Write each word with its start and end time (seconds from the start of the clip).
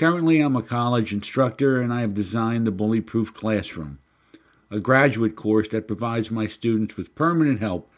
Currently, 0.00 0.40
I'm 0.40 0.56
a 0.56 0.62
college 0.62 1.12
instructor 1.12 1.78
and 1.78 1.92
I 1.92 2.00
have 2.00 2.14
designed 2.14 2.66
the 2.66 2.70
Bully 2.70 3.02
Proof 3.02 3.34
Classroom, 3.34 3.98
a 4.70 4.80
graduate 4.80 5.36
course 5.36 5.68
that 5.68 5.86
provides 5.86 6.30
my 6.30 6.46
students 6.46 6.96
with 6.96 7.14
permanent 7.14 7.60
help, 7.60 7.92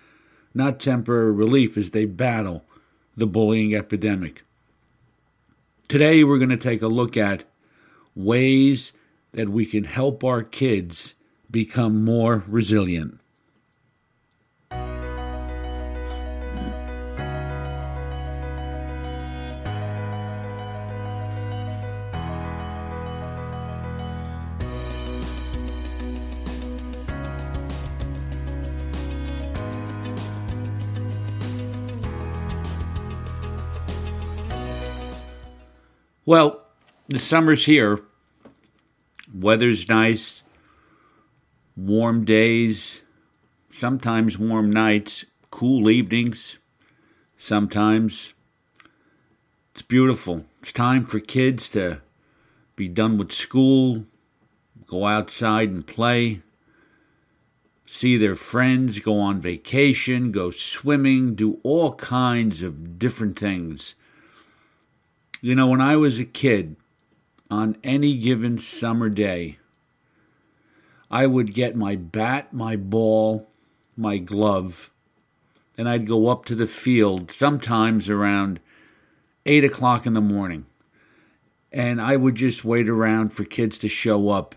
not 0.53 0.81
temporary 0.81 1.31
relief 1.31 1.77
as 1.77 1.91
they 1.91 2.05
battle 2.05 2.65
the 3.17 3.29
bullying 3.29 3.73
epidemic. 3.73 4.43
Today, 5.87 6.25
we're 6.25 6.39
going 6.39 6.49
to 6.51 6.57
take 6.57 6.83
a 6.83 6.89
look 6.89 7.17
at 7.17 7.45
ways 8.17 8.91
that 9.31 9.51
we 9.51 9.65
can 9.65 9.85
help 9.85 10.25
our 10.25 10.43
kids 10.43 11.15
become 11.53 12.05
more 12.05 12.43
resilient. 12.49 13.21
Well, 36.25 36.63
the 37.09 37.19
summer's 37.19 37.65
here. 37.65 38.01
Weather's 39.35 39.89
nice. 39.89 40.45
Warm 41.77 42.25
days, 42.25 43.03
sometimes 43.73 44.39
warm 44.39 44.71
nights, 44.71 45.25
cool 45.51 45.91
evenings, 45.91 46.59
sometimes. 47.37 48.35
It's 49.73 49.83
beautiful. 49.83 50.45
It's 50.63 50.73
time 50.73 51.07
for 51.07 51.19
kids 51.19 51.69
to 51.71 52.03
be 52.77 52.87
done 52.87 53.19
with 53.19 53.33
school, 53.33 54.05
go 54.87 55.07
outside 55.07 55.71
and 55.71 55.85
play, 55.85 56.43
see 57.85 58.17
their 58.17 58.37
friends, 58.37 59.01
go 59.01 59.19
on 59.19 59.41
vacation, 59.41 60.31
go 60.31 60.53
swimming, 60.53 61.35
do 61.35 61.59
all 61.65 61.95
kinds 61.95 62.63
of 62.63 63.01
different 63.01 63.37
things 63.37 63.97
you 65.43 65.57
know, 65.57 65.67
when 65.67 65.81
I 65.81 65.97
was 65.97 66.21
a 66.21 66.25
kid, 66.25 66.77
on 67.51 67.77
any 67.85 68.17
given 68.17 68.57
summer 68.57 69.11
day, 69.11 69.59
I 71.11 71.27
would 71.27 71.53
get 71.53 71.77
my 71.77 71.97
bat, 71.97 72.55
my 72.55 72.77
ball, 72.77 73.49
my 73.97 74.17
glove, 74.17 74.89
and 75.77 75.89
I'd 75.89 76.07
go 76.07 76.29
up 76.29 76.45
to 76.47 76.55
the 76.55 76.69
field 76.69 77.31
sometimes 77.33 78.09
around 78.09 78.61
8 79.45 79.65
o'clock 79.65 80.07
in 80.07 80.15
the 80.15 80.21
morning. 80.21 80.65
And 81.73 82.01
I 82.01 82.17
would 82.17 82.37
just 82.37 82.65
wait 82.65 82.89
around 82.89 83.35
for 83.35 83.45
kids 83.45 83.79
to 83.79 83.89
show 83.89 84.31
up. 84.31 84.55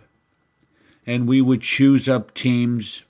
And 1.06 1.28
we 1.28 1.41
would 1.41 1.62
choose 1.62 2.07
up 2.07 2.34
teams. 2.34 3.01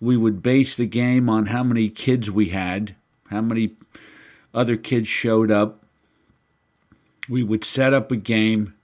We 0.00 0.16
would 0.16 0.42
base 0.42 0.74
the 0.74 0.86
game 0.86 1.28
on 1.28 1.46
how 1.46 1.62
many 1.62 1.90
kids 1.90 2.30
we 2.30 2.48
had, 2.48 2.96
how 3.28 3.42
many 3.42 3.76
other 4.54 4.76
kids 4.76 5.08
showed 5.08 5.50
up 5.50 5.84
we 7.30 7.44
would 7.44 7.64
set 7.64 7.94
up 7.94 8.10
a 8.10 8.16
game 8.16 8.74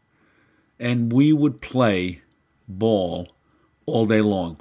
and 0.79 1.13
we 1.13 1.33
would 1.33 1.61
play 1.61 2.23
ball 2.69 3.33
all 3.87 4.07
day 4.07 4.21
long. 4.21 4.59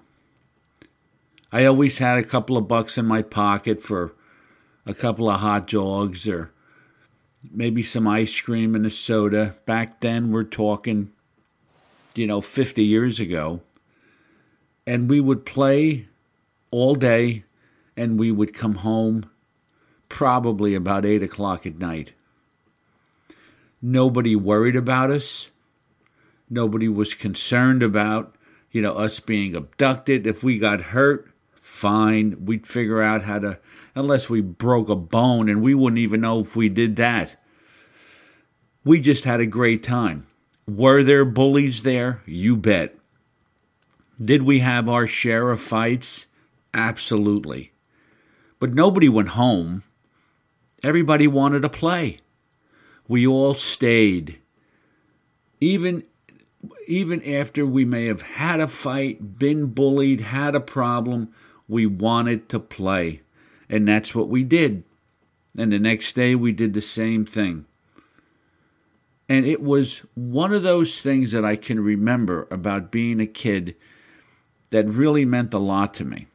I 1.52 1.66
always 1.66 2.00
had 2.00 2.18
a 2.18 2.24
couple 2.24 2.58
of 2.58 2.68
bucks 2.68 2.98
in 2.98 3.06
my 3.06 3.22
pocket 3.22 3.84
for 3.84 4.14
a 4.88 4.94
couple 4.96 5.30
of 5.30 5.40
hot 5.40 5.68
dogs 5.68 6.28
or 6.28 6.52
maybe 7.52 7.84
some 7.84 8.08
ice 8.08 8.42
cream 8.42 8.74
and 8.74 8.88
a 8.88 8.90
soda. 8.90 9.56
Back 9.66 10.02
then, 10.02 10.32
we're 10.32 10.44
talking, 10.44 11.12
you 12.16 12.26
know, 12.26 12.42
50 12.42 12.84
years 12.84 13.20
ago. 13.20 13.62
And 14.88 15.10
we 15.10 15.22
would 15.22 15.46
play 15.46 16.08
all 16.72 16.96
day 16.96 17.44
and 17.96 18.20
we 18.20 18.32
would 18.32 18.54
come 18.54 18.76
home 18.78 19.30
probably 20.10 20.74
about 20.74 21.06
8 21.06 21.22
o'clock 21.22 21.66
at 21.68 21.78
night. 21.78 22.14
Nobody 23.88 24.36
worried 24.36 24.76
about 24.76 25.12
us. 25.12 25.52
Nobody 26.50 26.88
was 26.88 27.14
concerned 27.14 27.84
about, 27.84 28.36
you 28.72 28.82
know, 28.82 28.94
us 28.94 29.20
being 29.20 29.56
abducted. 29.56 30.26
If 30.26 30.42
we 30.42 30.58
got 30.58 30.82
hurt, 30.96 31.32
fine. 31.62 32.48
We'd 32.48 32.66
figure 32.66 33.04
out 33.04 33.26
how 33.26 33.38
to, 33.38 33.60
unless 33.94 34.28
we 34.28 34.42
broke 34.42 34.90
a 34.90 34.96
bone, 34.96 35.48
and 35.48 35.62
we 35.62 35.76
wouldn't 35.76 36.00
even 36.00 36.22
know 36.22 36.40
if 36.40 36.56
we 36.56 36.68
did 36.68 36.96
that. 36.96 37.40
We 38.84 39.00
just 39.00 39.24
had 39.24 39.40
a 39.40 39.46
great 39.46 39.84
time. 39.84 40.26
Were 40.68 41.04
there 41.04 41.24
bullies 41.24 41.84
there? 41.84 42.24
You 42.26 42.58
bet. 42.58 42.98
Did 44.20 44.42
we 44.42 44.62
have 44.62 44.90
our 44.90 45.06
share 45.06 45.52
of 45.52 45.62
fights? 45.62 46.26
Absolutely. 46.74 47.72
But 48.58 48.74
nobody 48.74 49.10
went 49.10 49.30
home. 49.30 49.84
Everybody 50.84 51.28
wanted 51.28 51.62
to 51.62 51.70
play 51.70 52.18
we 53.08 53.26
all 53.28 53.54
stayed. 53.54 54.40
Even 55.60 56.04
even 56.88 57.24
after 57.24 57.66
we 57.66 57.86
may 57.86 58.06
have 58.08 58.22
had 58.22 58.60
a 58.60 58.68
fight, 58.68 59.38
been 59.38 59.68
bullied, 59.68 60.22
had 60.22 60.56
a 60.56 60.60
problem, 60.60 61.30
we 61.68 61.86
wanted 61.86 62.50
to 62.50 62.60
play. 62.60 63.22
And 63.70 63.88
that's 63.88 64.16
what 64.16 64.30
we 64.30 64.44
did. 64.44 64.84
And 65.58 65.72
the 65.72 65.80
next 65.80 66.14
day 66.14 66.36
we 66.36 66.52
did 66.52 66.74
the 66.74 66.82
same 66.82 67.26
thing. 67.26 67.66
And 69.28 69.46
it 69.46 69.62
was 69.62 70.04
one 70.14 70.54
of 70.54 70.64
those 70.64 71.02
things 71.02 71.32
that 71.32 71.46
I 71.46 71.56
can 71.56 71.80
remember 71.80 72.48
about 72.52 72.92
being 72.92 73.20
a 73.20 73.26
kid 73.28 73.76
that 74.70 74.88
really 74.88 75.26
meant 75.26 75.54
a 75.54 75.60
lot 75.60 75.94
to 75.96 76.06
me. 76.06 76.28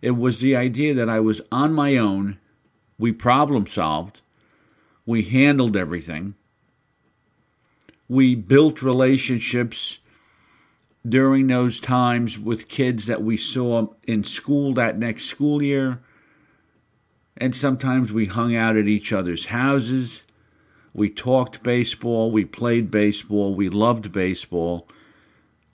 It 0.00 0.12
was 0.12 0.40
the 0.40 0.56
idea 0.56 0.94
that 0.94 1.08
I 1.08 1.20
was 1.20 1.42
on 1.50 1.72
my 1.72 1.96
own, 1.96 2.38
we 2.98 3.12
problem 3.12 3.66
solved, 3.66 4.20
we 5.06 5.22
handled 5.22 5.76
everything. 5.76 6.34
We 8.08 8.34
built 8.34 8.82
relationships 8.82 9.98
during 11.06 11.48
those 11.48 11.80
times 11.80 12.38
with 12.38 12.68
kids 12.68 13.06
that 13.06 13.22
we 13.22 13.36
saw 13.36 13.88
in 14.04 14.24
school 14.24 14.72
that 14.74 14.98
next 14.98 15.24
school 15.24 15.62
year. 15.62 16.00
And 17.36 17.56
sometimes 17.56 18.12
we 18.12 18.26
hung 18.26 18.54
out 18.54 18.76
at 18.76 18.86
each 18.86 19.12
other's 19.12 19.46
houses. 19.46 20.22
We 20.94 21.08
talked 21.08 21.62
baseball. 21.62 22.30
We 22.30 22.44
played 22.44 22.90
baseball. 22.90 23.54
We 23.54 23.68
loved 23.68 24.12
baseball. 24.12 24.86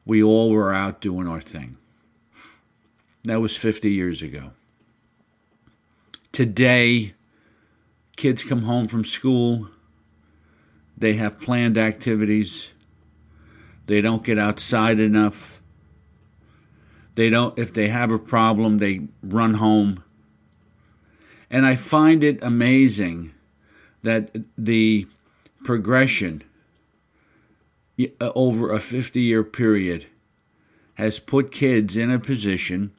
We 0.07 0.23
all 0.23 0.51
were 0.51 0.73
out 0.73 1.01
doing 1.01 1.29
our 1.29 1.41
thing. 1.41 1.77
That 3.25 3.41
was 3.41 3.57
50 3.57 3.91
years 3.91 4.23
ago. 4.23 4.53
Today, 6.33 7.15
kids 8.19 8.43
come 8.43 8.63
home 8.63 8.89
from 8.89 9.05
school, 9.05 9.69
they 10.97 11.15
have 11.15 11.41
planned 11.41 11.79
activities, 11.79 12.69
they 13.87 14.03
don't 14.03 14.25
get 14.25 14.39
outside 14.39 14.99
enough. 15.01 15.63
They 17.15 17.31
don't 17.31 17.59
if 17.59 17.73
they 17.73 17.89
have 17.89 18.11
a 18.11 18.19
problem, 18.19 18.79
they 18.79 19.09
run 19.23 19.55
home. 19.55 20.05
And 21.51 21.65
I 21.65 21.77
find 21.77 22.23
it 22.23 22.43
amazing 22.43 23.33
that 24.03 24.37
the 24.59 25.07
progression 25.65 26.43
uh, 27.99 28.31
over 28.35 28.73
a 28.73 28.81
50 28.81 29.21
year 29.21 29.43
period 29.43 30.07
has 30.95 31.19
put 31.21 31.53
kids 31.53 31.97
in 31.97 32.11
a 32.11 32.19
position 32.19 32.93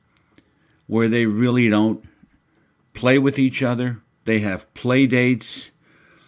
where 0.88 1.08
they 1.08 1.26
really 1.26 1.70
don't 1.70 2.04
play 2.94 3.20
with 3.20 3.38
each 3.38 3.62
other. 3.62 4.02
They 4.26 4.40
have 4.40 4.72
play 4.74 5.08
dates. 5.08 5.72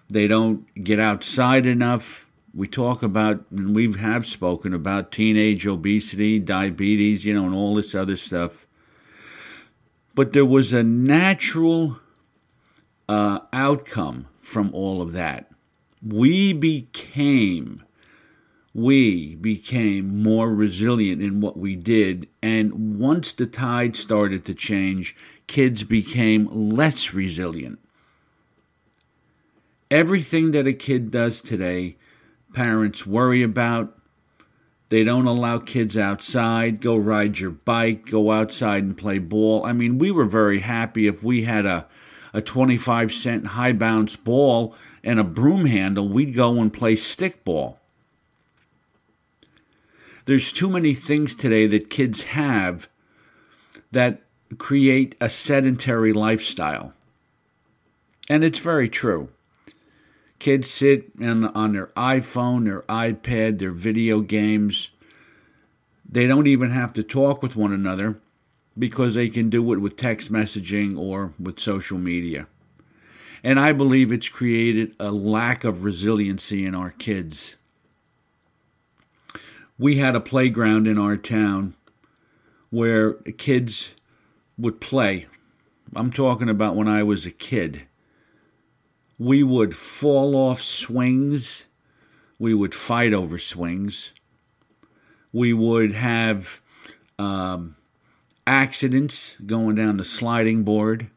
They 0.09 0.27
don't 0.27 0.83
get 0.83 0.99
outside 0.99 1.65
enough. 1.65 2.29
We 2.53 2.67
talk 2.67 3.01
about, 3.01 3.45
and 3.49 3.73
we 3.73 3.93
have 3.93 4.25
spoken 4.25 4.73
about 4.73 5.11
teenage 5.11 5.65
obesity, 5.65 6.39
diabetes, 6.39 7.23
you 7.23 7.33
know, 7.33 7.45
and 7.45 7.55
all 7.55 7.75
this 7.75 7.95
other 7.95 8.17
stuff. 8.17 8.65
But 10.13 10.33
there 10.33 10.45
was 10.45 10.73
a 10.73 10.83
natural 10.83 11.99
uh, 13.07 13.39
outcome 13.53 14.27
from 14.41 14.73
all 14.73 15.01
of 15.01 15.13
that. 15.13 15.49
We 16.05 16.51
became 16.51 17.83
we 18.73 19.35
became 19.35 20.23
more 20.23 20.49
resilient 20.53 21.21
in 21.21 21.41
what 21.41 21.57
we 21.57 21.75
did. 21.75 22.27
And 22.41 22.97
once 22.97 23.33
the 23.33 23.45
tide 23.45 23.95
started 23.95 24.45
to 24.45 24.53
change, 24.53 25.15
kids 25.51 25.83
became 25.83 26.47
less 26.47 27.13
resilient. 27.13 27.77
Everything 29.91 30.51
that 30.51 30.65
a 30.65 30.71
kid 30.71 31.11
does 31.11 31.41
today, 31.41 31.97
parents 32.53 33.05
worry 33.05 33.43
about. 33.43 33.99
They 34.87 35.03
don't 35.03 35.27
allow 35.27 35.59
kids 35.59 35.97
outside. 35.97 36.79
Go 36.79 36.95
ride 36.95 37.39
your 37.39 37.51
bike, 37.51 38.05
go 38.05 38.31
outside 38.31 38.83
and 38.83 38.97
play 38.97 39.19
ball. 39.19 39.65
I 39.65 39.73
mean, 39.73 39.97
we 39.97 40.09
were 40.09 40.23
very 40.23 40.61
happy 40.61 41.05
if 41.05 41.21
we 41.21 41.43
had 41.43 41.65
a, 41.65 41.85
a 42.33 42.41
25 42.41 43.11
cent 43.11 43.47
high 43.47 43.73
bounce 43.73 44.15
ball 44.15 44.73
and 45.03 45.19
a 45.19 45.25
broom 45.25 45.65
handle, 45.65 46.07
we'd 46.07 46.33
go 46.33 46.61
and 46.61 46.71
play 46.71 46.95
stickball 46.95 47.75
there's 50.25 50.53
too 50.53 50.69
many 50.69 50.93
things 50.93 51.33
today 51.33 51.65
that 51.65 51.89
kids 51.89 52.23
have 52.23 52.87
that 53.91 54.21
create 54.57 55.15
a 55.21 55.29
sedentary 55.29 56.13
lifestyle. 56.13 56.93
And 58.29 58.43
it's 58.43 58.59
very 58.59 58.89
true. 58.89 59.29
Kids 60.39 60.69
sit 60.69 61.11
in, 61.19 61.45
on 61.45 61.73
their 61.73 61.87
iPhone, 61.97 62.65
their 62.65 62.81
iPad, 62.83 63.59
their 63.59 63.71
video 63.71 64.21
games. 64.21 64.91
They 66.09 66.27
don't 66.27 66.47
even 66.47 66.71
have 66.71 66.93
to 66.93 67.03
talk 67.03 67.43
with 67.43 67.55
one 67.55 67.71
another 67.71 68.19
because 68.77 69.13
they 69.13 69.29
can 69.29 69.49
do 69.49 69.73
it 69.73 69.79
with 69.79 69.97
text 69.97 70.31
messaging 70.31 70.97
or 70.97 71.33
with 71.39 71.59
social 71.59 71.97
media. 71.97 72.47
And 73.43 73.59
I 73.59 73.73
believe 73.73 74.11
it's 74.11 74.29
created 74.29 74.95
a 74.99 75.11
lack 75.11 75.63
of 75.63 75.83
resiliency 75.83 76.65
in 76.65 76.75
our 76.75 76.91
kids 76.91 77.55
we 79.81 79.97
had 79.97 80.15
a 80.15 80.19
playground 80.19 80.85
in 80.85 80.99
our 80.99 81.17
town 81.17 81.73
where 82.69 83.13
kids 83.13 83.95
would 84.61 84.79
play. 84.79 85.27
I'm 85.95 86.11
talking 86.11 86.49
about 86.49 86.75
when 86.75 86.87
I 86.87 87.03
was 87.03 87.25
a 87.25 87.31
kid. 87.31 87.87
We 89.17 89.43
would 89.43 89.75
fall 89.75 90.35
off 90.35 90.61
swings. 90.61 91.65
We 92.39 92.53
would 92.53 92.73
fight 92.73 93.13
over 93.13 93.37
swings. 93.37 94.11
We 95.33 95.53
would 95.53 95.93
have 95.93 96.61
um, 97.19 97.75
accidents 98.47 99.35
going 99.45 99.75
down 99.75 99.97
the 99.97 100.05
sliding 100.05 100.63
board. 100.63 101.09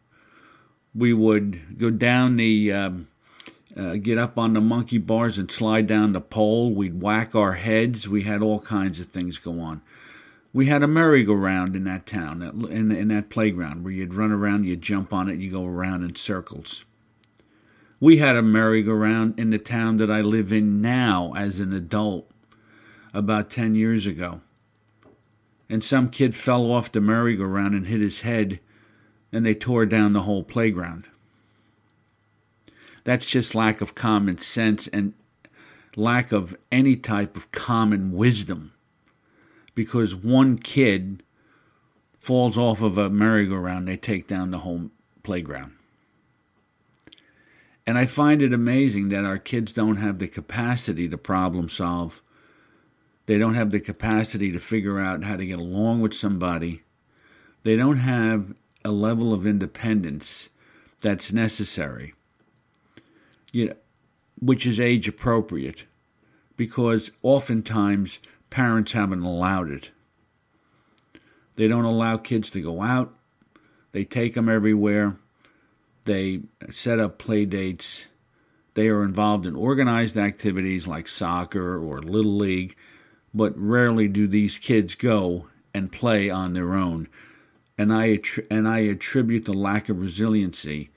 We 0.95 1.13
would 1.13 1.79
go 1.79 1.91
down 1.91 2.37
the 2.37 2.73
um, 2.73 3.09
uh, 3.77 3.95
get 3.95 4.19
up 4.19 4.39
on 4.39 4.53
the 4.53 4.61
monkey 4.61 4.99
bars 4.99 5.39
and 5.39 5.51
slide 5.51 5.87
down 5.87 6.13
the 6.13 6.21
pole. 6.21 6.73
We'd 6.73 7.01
whack 7.01 7.35
our 7.35 7.55
heads. 7.55 8.09
We 8.09 8.23
had 8.23 8.43
all 8.43 8.61
kinds 8.61 9.01
of 9.01 9.09
things 9.09 9.39
go 9.39 9.61
on. 9.61 9.83
We 10.55 10.67
had 10.67 10.85
a 10.85 10.89
merry-go-round 10.89 11.75
in 11.75 11.83
that 11.83 12.07
town, 12.07 12.41
in, 12.71 12.93
in 12.93 13.09
that 13.09 13.29
playground, 13.29 13.83
where 13.83 13.93
you'd 13.93 14.15
run 14.15 14.31
around, 14.31 14.65
you'd 14.65 14.83
jump 14.83 15.13
on 15.13 15.29
it, 15.29 15.41
you 15.41 15.51
go 15.51 15.67
around 15.67 16.05
in 16.05 16.15
circles. 16.15 16.85
We 17.99 18.19
had 18.19 18.37
a 18.37 18.43
merry-go-round 18.43 19.37
in 19.37 19.51
the 19.51 19.59
town 19.59 19.97
that 19.97 20.13
I 20.13 20.21
live 20.21 20.53
in 20.53 20.81
now 20.81 21.33
as 21.37 21.59
an 21.59 21.73
adult 21.73 22.31
about 23.13 23.51
10 23.51 23.75
years 23.75 24.07
ago. 24.07 24.43
And 25.69 25.83
some 25.83 26.09
kid 26.09 26.37
fell 26.37 26.71
off 26.71 26.93
the 26.93 27.01
merry-go-round 27.01 27.75
and 27.75 27.89
hit 27.89 28.01
his 28.01 28.21
head, 28.21 28.61
and 29.33 29.45
they 29.45 29.57
tore 29.57 29.87
down 29.87 30.13
the 30.13 30.23
whole 30.23 30.45
playground. 30.45 31.09
That's 33.03 33.27
just 33.27 33.57
lack 33.57 33.81
of 33.81 33.97
common 33.97 34.39
sense 34.39 34.87
and 34.87 35.15
lack 35.97 36.31
of 36.31 36.57
any 36.71 36.95
type 36.95 37.37
of 37.37 37.51
common 37.51 38.13
wisdom. 38.13 38.74
Because 39.75 40.15
one 40.15 40.59
kid 40.59 41.23
falls 42.19 42.57
off 42.57 42.81
of 42.81 42.97
a 42.97 43.11
merry-go-round, 43.11 43.87
they 43.87 43.97
take 43.97 44.27
down 44.27 44.51
the 44.51 44.59
whole 44.59 44.91
playground. 45.23 45.73
And 47.87 47.99
I 47.99 48.07
find 48.07 48.41
it 48.41 48.53
amazing 48.53 49.09
that 49.11 49.25
our 49.25 49.39
kids 49.39 49.73
don't 49.73 49.97
have 49.97 50.19
the 50.19 50.29
capacity 50.29 51.09
to 51.09 51.19
problem 51.19 51.69
solve. 51.69 52.23
They 53.27 53.37
don't 53.37 53.55
have 53.55 53.71
the 53.71 53.81
capacity 53.81 54.53
to 54.53 54.59
figure 54.59 54.99
out 54.99 55.25
how 55.25 55.37
to 55.37 55.47
get 55.47 55.59
along 55.59 56.01
with 56.01 56.15
somebody. 56.15 56.83
They 57.63 57.77
don't 57.77 57.99
have 57.99 58.55
a 58.85 58.91
level 58.91 59.35
of 59.35 59.47
independence 59.47 60.49
that's 61.01 61.33
necessary 61.33 62.15
you 63.55 63.69
know, 63.69 63.75
which 64.41 64.67
is 64.67 64.81
age 64.81 65.07
appropriate, 65.07 65.85
because 66.57 67.13
oftentimes 67.23 68.19
parents 68.55 68.93
haven't 68.93 69.25
allowed 69.25 69.69
it. 69.69 69.91
They 71.57 71.67
don't 71.67 71.85
allow 71.85 72.19
kids 72.19 72.51
to 72.51 72.61
go 72.63 72.83
out. 72.83 73.13
They 73.91 74.05
take 74.05 74.35
them 74.35 74.49
everywhere. 74.49 75.17
They 76.05 76.43
set 76.71 77.01
up 77.01 77.19
play 77.19 77.47
dates. 77.47 78.07
They 78.75 78.87
are 78.87 79.03
involved 79.03 79.45
in 79.45 79.57
organized 79.57 80.17
activities 80.17 80.87
like 80.87 81.09
soccer 81.09 81.77
or 81.77 82.01
little 82.01 82.37
league, 82.37 82.77
but 83.35 83.59
rarely 83.59 84.07
do 84.07 84.29
these 84.29 84.57
kids 84.57 84.95
go 84.95 85.49
and 85.75 85.91
play 85.91 86.31
on 86.31 86.53
their 86.53 86.75
own. 86.75 87.09
And 87.77 87.93
I 87.93 88.21
and 88.53 88.69
I 88.69 88.79
attribute 88.81 89.47
the 89.47 89.53
lack 89.53 89.89
of 89.89 90.01
resiliency 90.01 90.91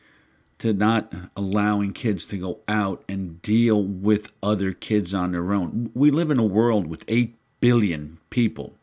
to 0.60 0.74
not 0.74 1.12
allowing 1.36 1.94
kids 1.94 2.24
to 2.28 2.38
go 2.38 2.60
out 2.68 3.04
and 3.10 3.42
deal 3.42 3.82
with 3.82 4.32
other 4.44 4.74
kids 4.74 5.12
on 5.12 5.32
their 5.32 5.54
own. 5.54 5.90
We 5.96 6.12
live 6.12 6.30
in 6.30 6.38
a 6.40 6.44
world 6.44 6.86
with 6.86 7.04
8 7.08 7.37
billion 7.60 8.20
people. 8.30 8.76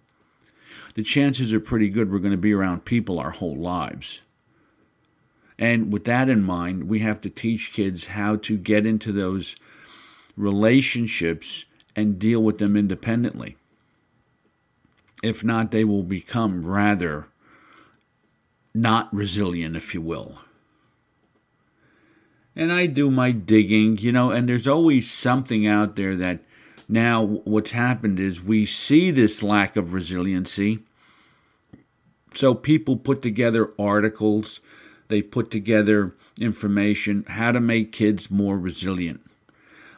The 0.94 1.02
chances 1.02 1.52
are 1.52 1.60
pretty 1.60 1.88
good 1.88 2.10
we're 2.10 2.18
going 2.18 2.32
to 2.32 2.38
be 2.38 2.52
around 2.52 2.84
people 2.84 3.18
our 3.18 3.30
whole 3.30 3.56
lives. 3.56 4.22
And 5.58 5.92
with 5.92 6.04
that 6.04 6.28
in 6.28 6.42
mind, 6.42 6.88
we 6.88 7.00
have 7.00 7.20
to 7.22 7.30
teach 7.30 7.72
kids 7.72 8.06
how 8.06 8.36
to 8.36 8.56
get 8.56 8.86
into 8.86 9.12
those 9.12 9.56
relationships 10.36 11.64
and 11.94 12.18
deal 12.18 12.42
with 12.42 12.58
them 12.58 12.76
independently. 12.76 13.56
If 15.22 15.44
not, 15.44 15.70
they 15.70 15.84
will 15.84 16.02
become 16.02 16.66
rather 16.66 17.28
not 18.74 19.14
resilient, 19.14 19.76
if 19.76 19.94
you 19.94 20.00
will 20.00 20.38
and 22.56 22.72
I 22.72 22.86
do 22.86 23.10
my 23.10 23.30
digging, 23.32 23.98
you 23.98 24.12
know, 24.12 24.30
and 24.30 24.48
there's 24.48 24.68
always 24.68 25.10
something 25.10 25.66
out 25.66 25.96
there 25.96 26.16
that 26.16 26.40
now 26.88 27.22
what's 27.22 27.70
happened 27.70 28.18
is 28.18 28.42
we 28.42 28.66
see 28.66 29.10
this 29.10 29.42
lack 29.42 29.76
of 29.76 29.94
resiliency. 29.94 30.80
So 32.34 32.54
people 32.54 32.96
put 32.96 33.22
together 33.22 33.72
articles, 33.78 34.60
they 35.08 35.22
put 35.22 35.50
together 35.50 36.14
information 36.40 37.24
how 37.28 37.52
to 37.52 37.60
make 37.60 37.92
kids 37.92 38.30
more 38.30 38.58
resilient. 38.58 39.20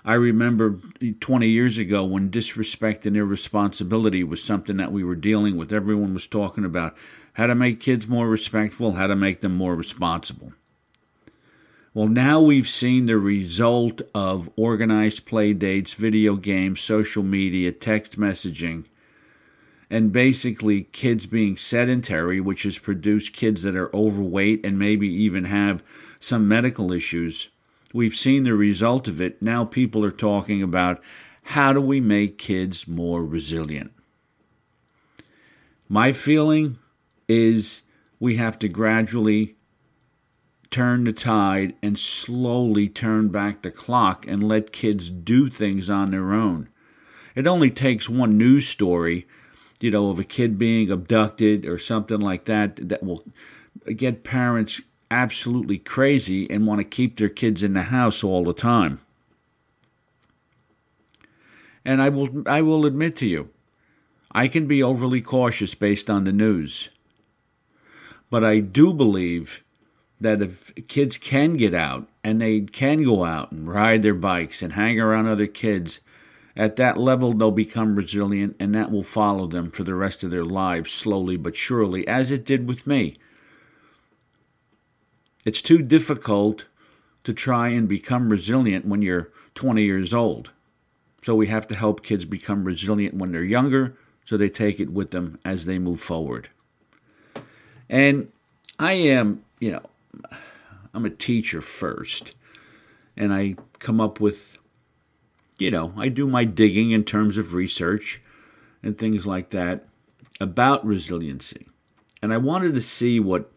I 0.04 0.14
remember 0.14 0.78
20 1.20 1.48
years 1.48 1.78
ago 1.78 2.04
when 2.04 2.30
disrespect 2.30 3.06
and 3.06 3.16
irresponsibility 3.16 4.22
was 4.22 4.42
something 4.42 4.76
that 4.76 4.92
we 4.92 5.02
were 5.02 5.16
dealing 5.16 5.56
with. 5.56 5.72
Everyone 5.72 6.14
was 6.14 6.28
talking 6.28 6.64
about 6.64 6.96
how 7.32 7.48
to 7.48 7.56
make 7.56 7.80
kids 7.80 8.06
more 8.06 8.28
respectful, 8.28 8.92
how 8.92 9.08
to 9.08 9.16
make 9.16 9.40
them 9.40 9.56
more 9.56 9.74
responsible. 9.74 10.52
Well, 11.96 12.08
now 12.08 12.42
we've 12.42 12.68
seen 12.68 13.06
the 13.06 13.16
result 13.16 14.02
of 14.14 14.50
organized 14.54 15.24
play 15.24 15.54
dates, 15.54 15.94
video 15.94 16.36
games, 16.36 16.82
social 16.82 17.22
media, 17.22 17.72
text 17.72 18.20
messaging, 18.20 18.84
and 19.88 20.12
basically 20.12 20.88
kids 20.92 21.24
being 21.24 21.56
sedentary, 21.56 22.38
which 22.38 22.64
has 22.64 22.76
produced 22.76 23.32
kids 23.32 23.62
that 23.62 23.74
are 23.74 23.90
overweight 23.96 24.62
and 24.62 24.78
maybe 24.78 25.08
even 25.08 25.46
have 25.46 25.82
some 26.20 26.46
medical 26.46 26.92
issues. 26.92 27.48
We've 27.94 28.14
seen 28.14 28.42
the 28.42 28.52
result 28.52 29.08
of 29.08 29.18
it. 29.18 29.40
Now 29.40 29.64
people 29.64 30.04
are 30.04 30.10
talking 30.10 30.62
about 30.62 31.02
how 31.44 31.72
do 31.72 31.80
we 31.80 32.02
make 32.02 32.36
kids 32.36 32.86
more 32.86 33.24
resilient? 33.24 33.92
My 35.88 36.12
feeling 36.12 36.76
is 37.26 37.80
we 38.20 38.36
have 38.36 38.58
to 38.58 38.68
gradually 38.68 39.56
turn 40.70 41.04
the 41.04 41.12
tide 41.12 41.74
and 41.82 41.98
slowly 41.98 42.88
turn 42.88 43.28
back 43.28 43.62
the 43.62 43.70
clock 43.70 44.26
and 44.26 44.46
let 44.46 44.72
kids 44.72 45.10
do 45.10 45.48
things 45.48 45.88
on 45.88 46.10
their 46.10 46.32
own. 46.32 46.68
It 47.34 47.46
only 47.46 47.70
takes 47.70 48.08
one 48.08 48.38
news 48.38 48.68
story, 48.68 49.26
you 49.80 49.90
know, 49.90 50.10
of 50.10 50.18
a 50.18 50.24
kid 50.24 50.58
being 50.58 50.90
abducted 50.90 51.66
or 51.66 51.78
something 51.78 52.20
like 52.20 52.46
that 52.46 52.88
that 52.88 53.02
will 53.02 53.24
get 53.94 54.24
parents 54.24 54.80
absolutely 55.10 55.78
crazy 55.78 56.50
and 56.50 56.66
want 56.66 56.80
to 56.80 56.84
keep 56.84 57.18
their 57.18 57.28
kids 57.28 57.62
in 57.62 57.74
the 57.74 57.84
house 57.84 58.24
all 58.24 58.44
the 58.44 58.52
time. 58.52 59.00
And 61.84 62.02
I 62.02 62.08
will 62.08 62.42
I 62.48 62.62
will 62.62 62.84
admit 62.84 63.14
to 63.16 63.26
you, 63.26 63.50
I 64.32 64.48
can 64.48 64.66
be 64.66 64.82
overly 64.82 65.20
cautious 65.20 65.74
based 65.74 66.10
on 66.10 66.24
the 66.24 66.32
news. 66.32 66.88
But 68.28 68.44
I 68.44 68.58
do 68.58 68.92
believe 68.92 69.62
that 70.20 70.40
if 70.40 70.72
kids 70.88 71.18
can 71.18 71.56
get 71.56 71.74
out 71.74 72.08
and 72.24 72.40
they 72.40 72.60
can 72.60 73.04
go 73.04 73.24
out 73.24 73.52
and 73.52 73.68
ride 73.68 74.02
their 74.02 74.14
bikes 74.14 74.62
and 74.62 74.72
hang 74.72 74.98
around 74.98 75.26
other 75.26 75.46
kids, 75.46 76.00
at 76.56 76.76
that 76.76 76.96
level 76.96 77.32
they'll 77.32 77.50
become 77.50 77.96
resilient 77.96 78.56
and 78.58 78.74
that 78.74 78.90
will 78.90 79.02
follow 79.02 79.46
them 79.46 79.70
for 79.70 79.84
the 79.84 79.94
rest 79.94 80.24
of 80.24 80.30
their 80.30 80.44
lives 80.44 80.90
slowly 80.90 81.36
but 81.36 81.56
surely, 81.56 82.06
as 82.08 82.30
it 82.30 82.46
did 82.46 82.66
with 82.66 82.86
me. 82.86 83.16
It's 85.44 85.62
too 85.62 85.78
difficult 85.82 86.64
to 87.24 87.32
try 87.32 87.68
and 87.68 87.88
become 87.88 88.30
resilient 88.30 88.86
when 88.86 89.02
you're 89.02 89.30
20 89.54 89.82
years 89.82 90.14
old. 90.14 90.50
So 91.22 91.34
we 91.34 91.48
have 91.48 91.66
to 91.68 91.74
help 91.74 92.02
kids 92.02 92.24
become 92.24 92.64
resilient 92.64 93.14
when 93.14 93.32
they're 93.32 93.44
younger 93.44 93.96
so 94.24 94.36
they 94.36 94.48
take 94.48 94.80
it 94.80 94.92
with 94.92 95.10
them 95.10 95.38
as 95.44 95.64
they 95.64 95.78
move 95.78 96.00
forward. 96.00 96.48
And 97.88 98.32
I 98.78 98.92
am, 98.92 99.44
you 99.60 99.72
know, 99.72 99.82
I'm 100.94 101.04
a 101.04 101.10
teacher 101.10 101.60
first, 101.60 102.34
and 103.16 103.32
I 103.32 103.56
come 103.78 104.00
up 104.00 104.20
with, 104.20 104.58
you 105.58 105.70
know, 105.70 105.92
I 105.96 106.08
do 106.08 106.26
my 106.26 106.44
digging 106.44 106.90
in 106.90 107.04
terms 107.04 107.36
of 107.36 107.54
research 107.54 108.22
and 108.82 108.96
things 108.96 109.26
like 109.26 109.50
that 109.50 109.86
about 110.40 110.86
resiliency. 110.86 111.66
And 112.22 112.32
I 112.32 112.38
wanted 112.38 112.74
to 112.74 112.80
see 112.80 113.20
what 113.20 113.50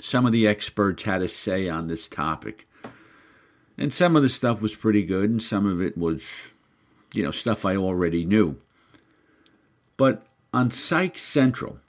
some 0.00 0.26
of 0.26 0.32
the 0.32 0.46
experts 0.46 1.04
had 1.04 1.18
to 1.18 1.28
say 1.28 1.68
on 1.68 1.88
this 1.88 2.08
topic. 2.08 2.68
And 3.78 3.92
some 3.92 4.14
of 4.14 4.22
the 4.22 4.28
stuff 4.28 4.60
was 4.60 4.76
pretty 4.76 5.04
good, 5.04 5.30
and 5.30 5.42
some 5.42 5.66
of 5.66 5.80
it 5.80 5.96
was, 5.96 6.28
you 7.12 7.22
know, 7.22 7.30
stuff 7.30 7.64
I 7.64 7.76
already 7.76 8.24
knew. 8.24 8.60
But 9.96 10.26
on 10.52 10.70
Psych 10.70 11.18
Central, 11.18 11.80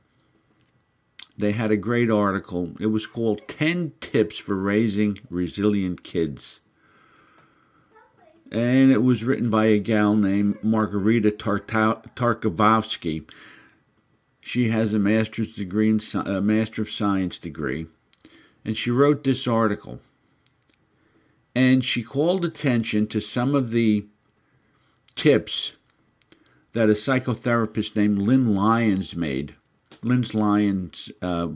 they 1.38 1.52
had 1.52 1.72
a 1.72 1.78
great 1.78 2.10
article. 2.10 2.72
It 2.80 2.88
was 2.88 3.06
called 3.06 3.48
10 3.48 3.94
Tips 4.00 4.38
for 4.38 4.56
Raising 4.56 5.18
Resilient 5.30 6.04
Kids. 6.04 6.62
And 8.52 8.92
it 8.92 9.04
was 9.04 9.24
written 9.24 9.50
by 9.50 9.66
a 9.66 9.80
gal 9.80 10.16
named 10.16 10.64
Margarita 10.64 11.32
Tartakovsky. 11.32 13.28
She 14.40 14.70
has 14.70 14.94
a 14.94 15.00
master's 15.00 15.54
degree, 15.56 15.90
in, 15.90 16.00
a 16.14 16.40
master 16.40 16.84
of 16.84 16.92
science 16.92 17.38
degree, 17.40 17.88
and 18.64 18.78
she 18.78 18.92
wrote 18.92 19.24
this 19.24 19.48
article. 19.48 20.00
And 21.56 21.84
she 21.84 22.04
called 22.04 22.46
attention 22.46 23.08
to 23.08 23.20
some 23.20 23.56
of 23.56 23.72
the 23.72 24.06
tips 25.16 25.74
that 26.74 26.90
a 26.90 26.94
psychotherapist 26.94 27.96
named 27.96 28.20
Lynn 28.20 28.54
Lyons 28.54 29.16
made. 29.16 29.56
Lynn 30.06 30.26
Lyons 30.34 31.12
uh, 31.22 31.50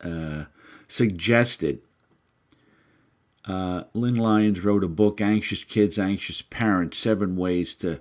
uh, 0.00 0.44
suggested. 0.86 1.80
Uh, 3.44 3.84
Lynn 3.94 4.14
Lyons 4.14 4.60
wrote 4.60 4.84
a 4.84 4.88
book, 4.88 5.20
Anxious 5.20 5.64
Kids, 5.64 5.98
Anxious 5.98 6.42
Parents 6.42 6.98
Seven 6.98 7.36
Ways 7.36 7.74
to 7.76 8.00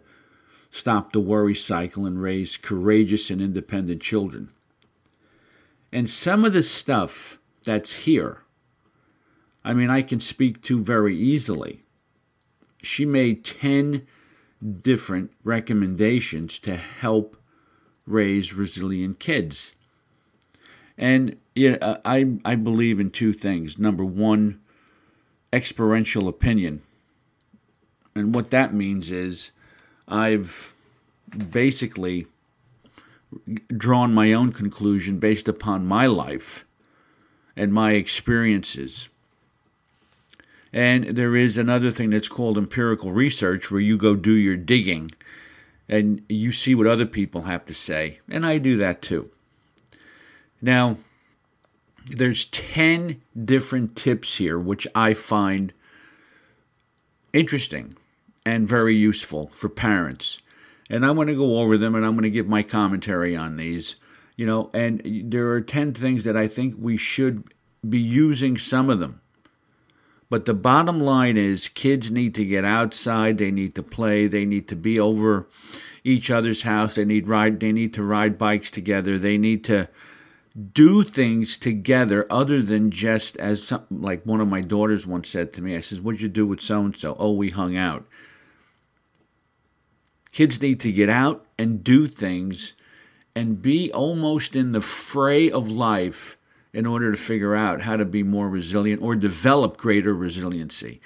Stop 0.70 1.14
the 1.14 1.20
Worry 1.20 1.56
Cycle 1.56 2.06
and 2.06 2.22
Raise 2.22 2.58
Courageous 2.58 3.30
and 3.30 3.42
Independent 3.42 4.02
Children. 4.02 4.50
And 5.92 6.10
some 6.10 6.44
of 6.44 6.54
the 6.54 6.64
stuff 6.64 7.38
that's 7.64 7.94
here 7.94 8.46
I 9.66 9.74
mean, 9.74 9.90
I 9.90 10.04
can 10.04 10.20
speak 10.20 10.62
to 10.64 10.80
very 10.80 11.18
easily. 11.18 11.82
She 12.84 13.04
made 13.04 13.44
10 13.44 14.06
different 14.84 15.32
recommendations 15.44 16.60
to 16.60 16.76
help 16.76 17.36
raise 18.06 18.54
resilient 18.54 19.20
kids. 19.20 19.74
And 20.98 21.38
you 21.56 21.72
know, 21.72 21.78
uh, 21.82 21.98
I, 22.06 22.38
I 22.44 22.56
believe 22.56 23.00
in 23.00 23.12
two 23.12 23.34
things. 23.34 23.78
Number 23.78 24.06
one, 24.06 24.60
experiential 25.52 26.28
opinion. 26.28 26.82
And 28.16 28.34
what 28.34 28.52
that 28.52 28.74
means 28.74 29.12
is 29.12 29.52
I've 30.08 30.74
basically 31.50 32.28
drawn 33.76 34.14
my 34.14 34.32
own 34.34 34.52
conclusion 34.52 35.20
based 35.20 35.48
upon 35.48 35.86
my 35.86 36.06
life 36.06 36.66
and 37.56 37.74
my 37.74 37.94
experiences. 37.94 39.10
And 40.72 41.16
there 41.16 41.36
is 41.36 41.58
another 41.58 41.92
thing 41.92 42.10
that's 42.10 42.28
called 42.28 42.58
empirical 42.58 43.12
research 43.12 43.72
where 43.72 43.82
you 43.82 43.98
go 43.98 44.16
do 44.16 44.34
your 44.34 44.58
digging 44.58 45.12
and 45.88 46.22
you 46.28 46.52
see 46.52 46.76
what 46.76 46.88
other 46.88 47.06
people 47.06 47.44
have 47.44 47.66
to 47.66 47.74
say. 47.74 48.20
And 48.30 48.46
I 48.46 48.58
do 48.58 48.76
that 48.78 49.02
too. 49.02 49.30
Now, 50.66 50.98
there's 52.08 52.46
10 52.46 53.22
different 53.46 53.96
tips 53.96 54.38
here 54.38 54.58
which 54.58 54.88
I 54.96 55.14
find 55.14 55.74
interesting 57.34 57.94
and 58.44 58.68
very 58.68 58.96
useful 58.96 59.52
for 59.54 59.70
parents. 59.70 60.40
And 60.90 61.06
I'm 61.06 61.18
going 61.18 61.28
to 61.28 61.36
go 61.36 61.60
over 61.60 61.78
them 61.78 61.94
and 61.94 62.04
I'm 62.04 62.14
going 62.14 62.24
to 62.24 62.32
give 62.32 62.48
my 62.48 62.64
commentary 62.64 63.38
on 63.38 63.58
these. 63.58 63.96
You 64.38 64.48
know, 64.48 64.72
and 64.74 65.04
there 65.06 65.52
are 65.52 65.62
10 65.62 65.94
things 65.94 66.24
that 66.24 66.36
I 66.36 66.48
think 66.48 66.74
we 66.80 66.98
should 66.98 67.44
be 67.88 68.00
using 68.00 68.58
some 68.58 68.90
of 68.90 69.00
them 69.00 69.22
but 70.28 70.46
the 70.46 70.56
bottom 70.56 71.00
line 71.00 71.38
is 71.38 71.68
kids 71.70 72.10
need 72.10 72.34
to 72.34 72.44
get 72.44 72.66
outside, 72.66 73.38
they 73.38 73.52
need 73.52 73.76
to 73.76 73.84
play, 73.84 74.26
they 74.26 74.44
need 74.44 74.68
to 74.68 74.76
be 74.76 75.00
over 75.00 75.48
each 76.04 76.32
other's 76.32 76.64
house, 76.64 76.96
they 76.96 77.06
need 77.06 77.28
ride 77.28 77.60
they 77.60 77.72
need 77.72 77.94
to 77.94 78.04
ride 78.04 78.38
bikes 78.38 78.72
together, 78.72 79.20
they 79.20 79.38
need 79.38 79.64
to 79.66 79.88
do 80.56 81.04
things 81.04 81.58
together 81.58 82.26
other 82.30 82.62
than 82.62 82.90
just 82.90 83.36
as 83.38 83.64
some, 83.64 83.86
like 83.92 84.26
one 84.26 84.40
of 84.40 84.48
my 84.48 84.62
daughters 84.62 85.06
once 85.06 85.30
said 85.30 85.52
to 85.54 85.62
me, 85.62 85.76
I 85.76 85.82
says, 85.82 86.00
What'd 86.00 86.22
you 86.22 86.30
do 86.30 86.48
with 86.48 86.62
so 86.62 86.82
and 86.82 86.96
so? 86.96 87.16
Oh, 87.20 87.32
we 87.32 87.50
hung 87.50 87.76
out. 87.76 88.06
Kids 90.32 90.62
need 90.62 90.80
to 90.82 90.92
get 90.92 91.10
out 91.10 91.46
and 91.58 91.84
do 91.84 92.08
things 92.08 92.74
and 93.36 93.62
be 93.62 93.92
almost 93.92 94.56
in 94.56 94.72
the 94.72 94.82
fray 94.82 95.52
of 95.52 95.70
life 95.70 96.38
in 96.74 96.86
order 96.86 97.12
to 97.12 97.18
figure 97.18 97.56
out 97.56 97.82
how 97.82 97.98
to 97.98 98.06
be 98.06 98.24
more 98.24 98.50
resilient 98.50 99.02
or 99.02 99.16
develop 99.16 99.78
greater 99.78 100.14
resiliency. 100.14 101.02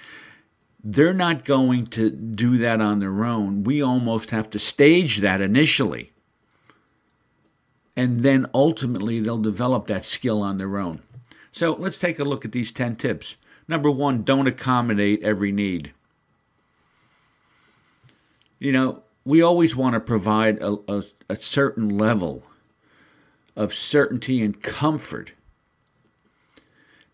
They're 0.83 1.13
not 1.13 1.45
going 1.45 1.87
to 1.87 2.09
do 2.09 2.57
that 2.59 2.81
on 2.81 2.99
their 2.99 3.25
own. 3.25 3.63
We 3.63 3.81
almost 3.81 4.29
have 4.29 4.49
to 4.51 4.59
stage 4.59 5.17
that 5.19 5.41
initially. 5.41 6.11
And 7.99 8.21
then 8.21 8.47
ultimately, 8.53 9.19
they'll 9.19 9.37
develop 9.37 9.87
that 9.87 10.05
skill 10.05 10.41
on 10.41 10.57
their 10.57 10.77
own. 10.77 11.01
So 11.51 11.73
let's 11.73 11.97
take 11.97 12.17
a 12.17 12.23
look 12.23 12.45
at 12.45 12.53
these 12.53 12.71
10 12.71 12.95
tips. 12.95 13.35
Number 13.67 13.91
one, 13.91 14.23
don't 14.23 14.47
accommodate 14.47 15.21
every 15.21 15.51
need. 15.51 15.91
You 18.57 18.71
know, 18.71 19.03
we 19.25 19.41
always 19.41 19.75
want 19.75 19.95
to 19.95 19.99
provide 19.99 20.59
a, 20.59 20.77
a, 20.87 21.03
a 21.29 21.35
certain 21.35 21.97
level 21.97 22.43
of 23.57 23.73
certainty 23.73 24.41
and 24.41 24.63
comfort 24.63 25.33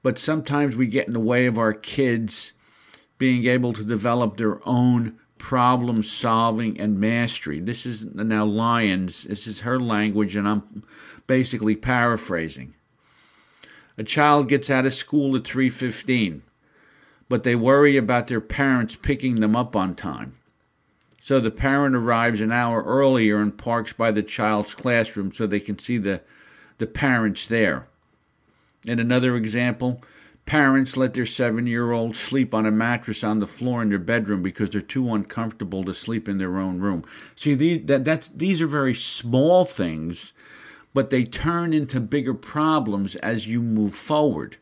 but 0.06 0.20
sometimes 0.20 0.76
we 0.76 0.86
get 0.86 1.08
in 1.08 1.14
the 1.14 1.20
way 1.20 1.48
of 1.48 1.58
our 1.58 1.74
kids 1.74 2.54
being 3.18 3.48
able 3.48 3.74
to 3.74 3.84
develop 3.84 4.38
their 4.38 4.60
own 4.64 5.18
problem 5.38 6.02
solving 6.04 6.80
and 6.80 7.00
mastery. 7.00 7.60
This 7.60 7.86
is 7.86 8.06
now 8.06 8.46
Lyons, 8.46 9.24
this 9.24 9.48
is 9.48 9.62
her 9.62 9.80
language, 9.80 10.36
and 10.36 10.48
I'm 10.48 10.84
basically 11.28 11.76
paraphrasing. 11.76 12.74
A 13.98 14.04
child 14.04 14.50
gets 14.50 14.70
out 14.70 14.86
of 14.86 14.94
school 14.94 15.36
at 15.36 15.44
3:15, 15.44 16.42
but 17.30 17.44
they 17.44 17.56
worry 17.56 17.98
about 17.98 18.28
their 18.28 18.42
parents 18.42 18.96
picking 18.96 19.36
them 19.36 19.56
up 19.56 19.76
on 19.76 19.96
time. 19.96 20.34
So 21.22 21.40
the 21.40 21.52
parent 21.52 21.96
arrives 21.96 22.40
an 22.40 22.52
hour 22.52 22.84
earlier 22.84 23.42
and 23.42 23.58
parks 23.58 23.94
by 23.94 24.12
the 24.12 24.22
child's 24.22 24.76
classroom 24.76 25.34
so 25.34 25.48
they 25.48 25.60
can 25.60 25.80
see 25.80 25.98
the, 25.98 26.22
the 26.78 26.86
parents 26.86 27.48
there. 27.48 27.88
In 28.86 29.00
another 29.00 29.36
example, 29.36 30.04
parents 30.46 30.96
let 30.96 31.14
their 31.14 31.26
seven 31.26 31.68
year 31.68 31.92
old 31.92 32.16
sleep 32.16 32.54
on 32.54 32.66
a 32.66 32.72
mattress 32.72 33.24
on 33.24 33.40
the 33.40 33.48
floor 33.48 33.82
in 33.82 33.90
their 33.90 34.00
bedroom 34.00 34.42
because 34.42 34.70
they're 34.70 34.82
too 34.82 35.14
uncomfortable 35.14 35.84
to 35.84 35.94
sleep 35.94 36.30
in 36.30 36.38
their 36.38 36.58
own 36.58 36.80
room. 36.80 37.04
See, 37.36 37.56
these, 37.56 37.86
that, 37.86 38.06
that's, 38.06 38.28
these 38.28 38.62
are 38.62 38.68
very 38.68 38.94
small 38.94 39.66
things, 39.66 40.34
but 40.94 41.10
they 41.10 41.24
turn 41.24 41.74
into 41.74 42.00
bigger 42.00 42.34
problems 42.34 43.16
as 43.18 43.48
you 43.48 43.62
move 43.62 43.96
forward. 43.96 44.58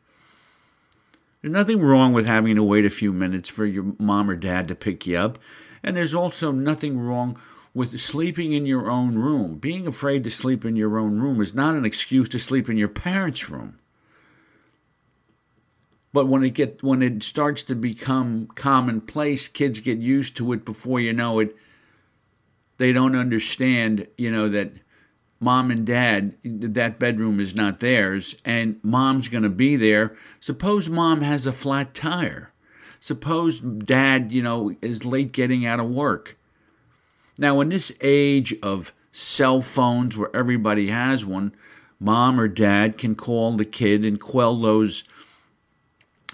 There's 1.41 1.51
nothing 1.51 1.81
wrong 1.81 2.13
with 2.13 2.25
having 2.25 2.55
to 2.55 2.63
wait 2.63 2.85
a 2.85 2.89
few 2.89 3.11
minutes 3.11 3.49
for 3.49 3.65
your 3.65 3.93
mom 3.99 4.29
or 4.29 4.37
dad 4.37 4.69
to 4.69 4.75
pick 4.75 5.05
you 5.05 5.17
up. 5.17 5.37
And 5.83 5.97
there's 5.97 6.13
also 6.13 6.51
nothing 6.51 6.97
wrong 6.97 7.37
with 7.73 7.99
sleeping 7.99 8.53
in 8.53 8.65
your 8.65 8.89
own 8.89 9.15
room. 9.15 9.57
Being 9.57 9.85
afraid 9.85 10.23
to 10.23 10.31
sleep 10.31 10.63
in 10.63 10.77
your 10.77 10.97
own 10.97 11.19
room 11.19 11.41
is 11.41 11.53
not 11.53 11.75
an 11.75 11.83
excuse 11.83 12.29
to 12.29 12.39
sleep 12.39 12.69
in 12.69 12.77
your 12.77 12.87
parents' 12.87 13.49
room. 13.49 13.79
But 16.13 16.27
when 16.27 16.43
it 16.43 16.51
get 16.51 16.83
when 16.83 17.01
it 17.01 17.23
starts 17.23 17.63
to 17.63 17.75
become 17.75 18.47
commonplace, 18.55 19.47
kids 19.47 19.79
get 19.79 19.97
used 19.97 20.37
to 20.37 20.53
it 20.53 20.63
before 20.63 20.99
you 20.99 21.11
know 21.11 21.39
it. 21.39 21.55
They 22.77 22.93
don't 22.93 23.15
understand, 23.15 24.07
you 24.17 24.31
know, 24.31 24.47
that 24.49 24.73
mom 25.39 25.71
and 25.71 25.85
dad, 25.85 26.35
that 26.43 26.99
bedroom 26.99 27.39
is 27.39 27.55
not 27.55 27.79
theirs, 27.79 28.35
and 28.45 28.79
mom's 28.83 29.27
going 29.27 29.43
to 29.43 29.49
be 29.49 29.75
there. 29.75 30.15
Suppose 30.39 30.87
mom 30.87 31.21
has 31.21 31.45
a 31.45 31.51
flat 31.51 31.93
tire. 31.93 32.51
Suppose 32.99 33.59
dad, 33.59 34.31
you 34.31 34.41
know, 34.41 34.75
is 34.81 35.03
late 35.03 35.33
getting 35.33 35.65
out 35.65 35.79
of 35.79 35.89
work. 35.89 36.37
Now, 37.37 37.59
in 37.59 37.69
this 37.69 37.91
age 38.01 38.55
of 38.61 38.93
cell 39.11 39.61
phones 39.61 40.15
where 40.15 40.33
everybody 40.35 40.87
has 40.87 41.25
one, 41.25 41.55
mom 41.99 42.39
or 42.39 42.47
dad 42.47 42.97
can 42.97 43.15
call 43.15 43.57
the 43.57 43.65
kid 43.65 44.05
and 44.05 44.19
quell 44.19 44.59
those 44.59 45.03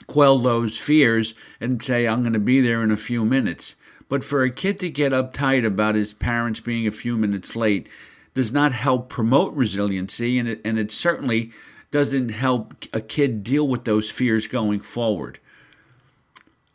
quell 0.09 0.39
those 0.39 0.75
fears 0.75 1.35
and 1.61 1.83
say, 1.83 2.07
I'm 2.07 2.23
going 2.23 2.33
to 2.33 2.39
be 2.39 2.61
there 2.61 2.83
in 2.83 2.89
a 2.89 2.97
few 2.97 3.23
minutes. 3.23 3.75
But 4.09 4.23
for 4.23 4.41
a 4.41 4.49
kid 4.49 4.79
to 4.79 4.89
get 4.89 5.11
uptight 5.11 5.63
about 5.63 5.93
his 5.93 6.15
parents 6.15 6.59
being 6.59 6.87
a 6.87 6.91
few 6.91 7.15
minutes 7.15 7.55
late 7.55 7.87
does 8.33 8.51
not 8.51 8.71
help 8.71 9.07
promote 9.07 9.53
resiliency, 9.53 10.39
and 10.39 10.49
it, 10.49 10.61
and 10.65 10.79
it 10.79 10.91
certainly 10.91 11.51
doesn't 11.91 12.29
help 12.29 12.85
a 12.91 13.01
kid 13.01 13.43
deal 13.43 13.67
with 13.67 13.85
those 13.85 14.09
fears 14.09 14.47
going 14.47 14.79
forward. 14.79 15.39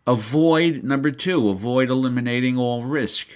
Avoid, 0.06 0.84
number 0.84 1.10
two, 1.10 1.48
avoid 1.48 1.90
eliminating 1.90 2.56
all 2.56 2.84
risk. 2.84 3.26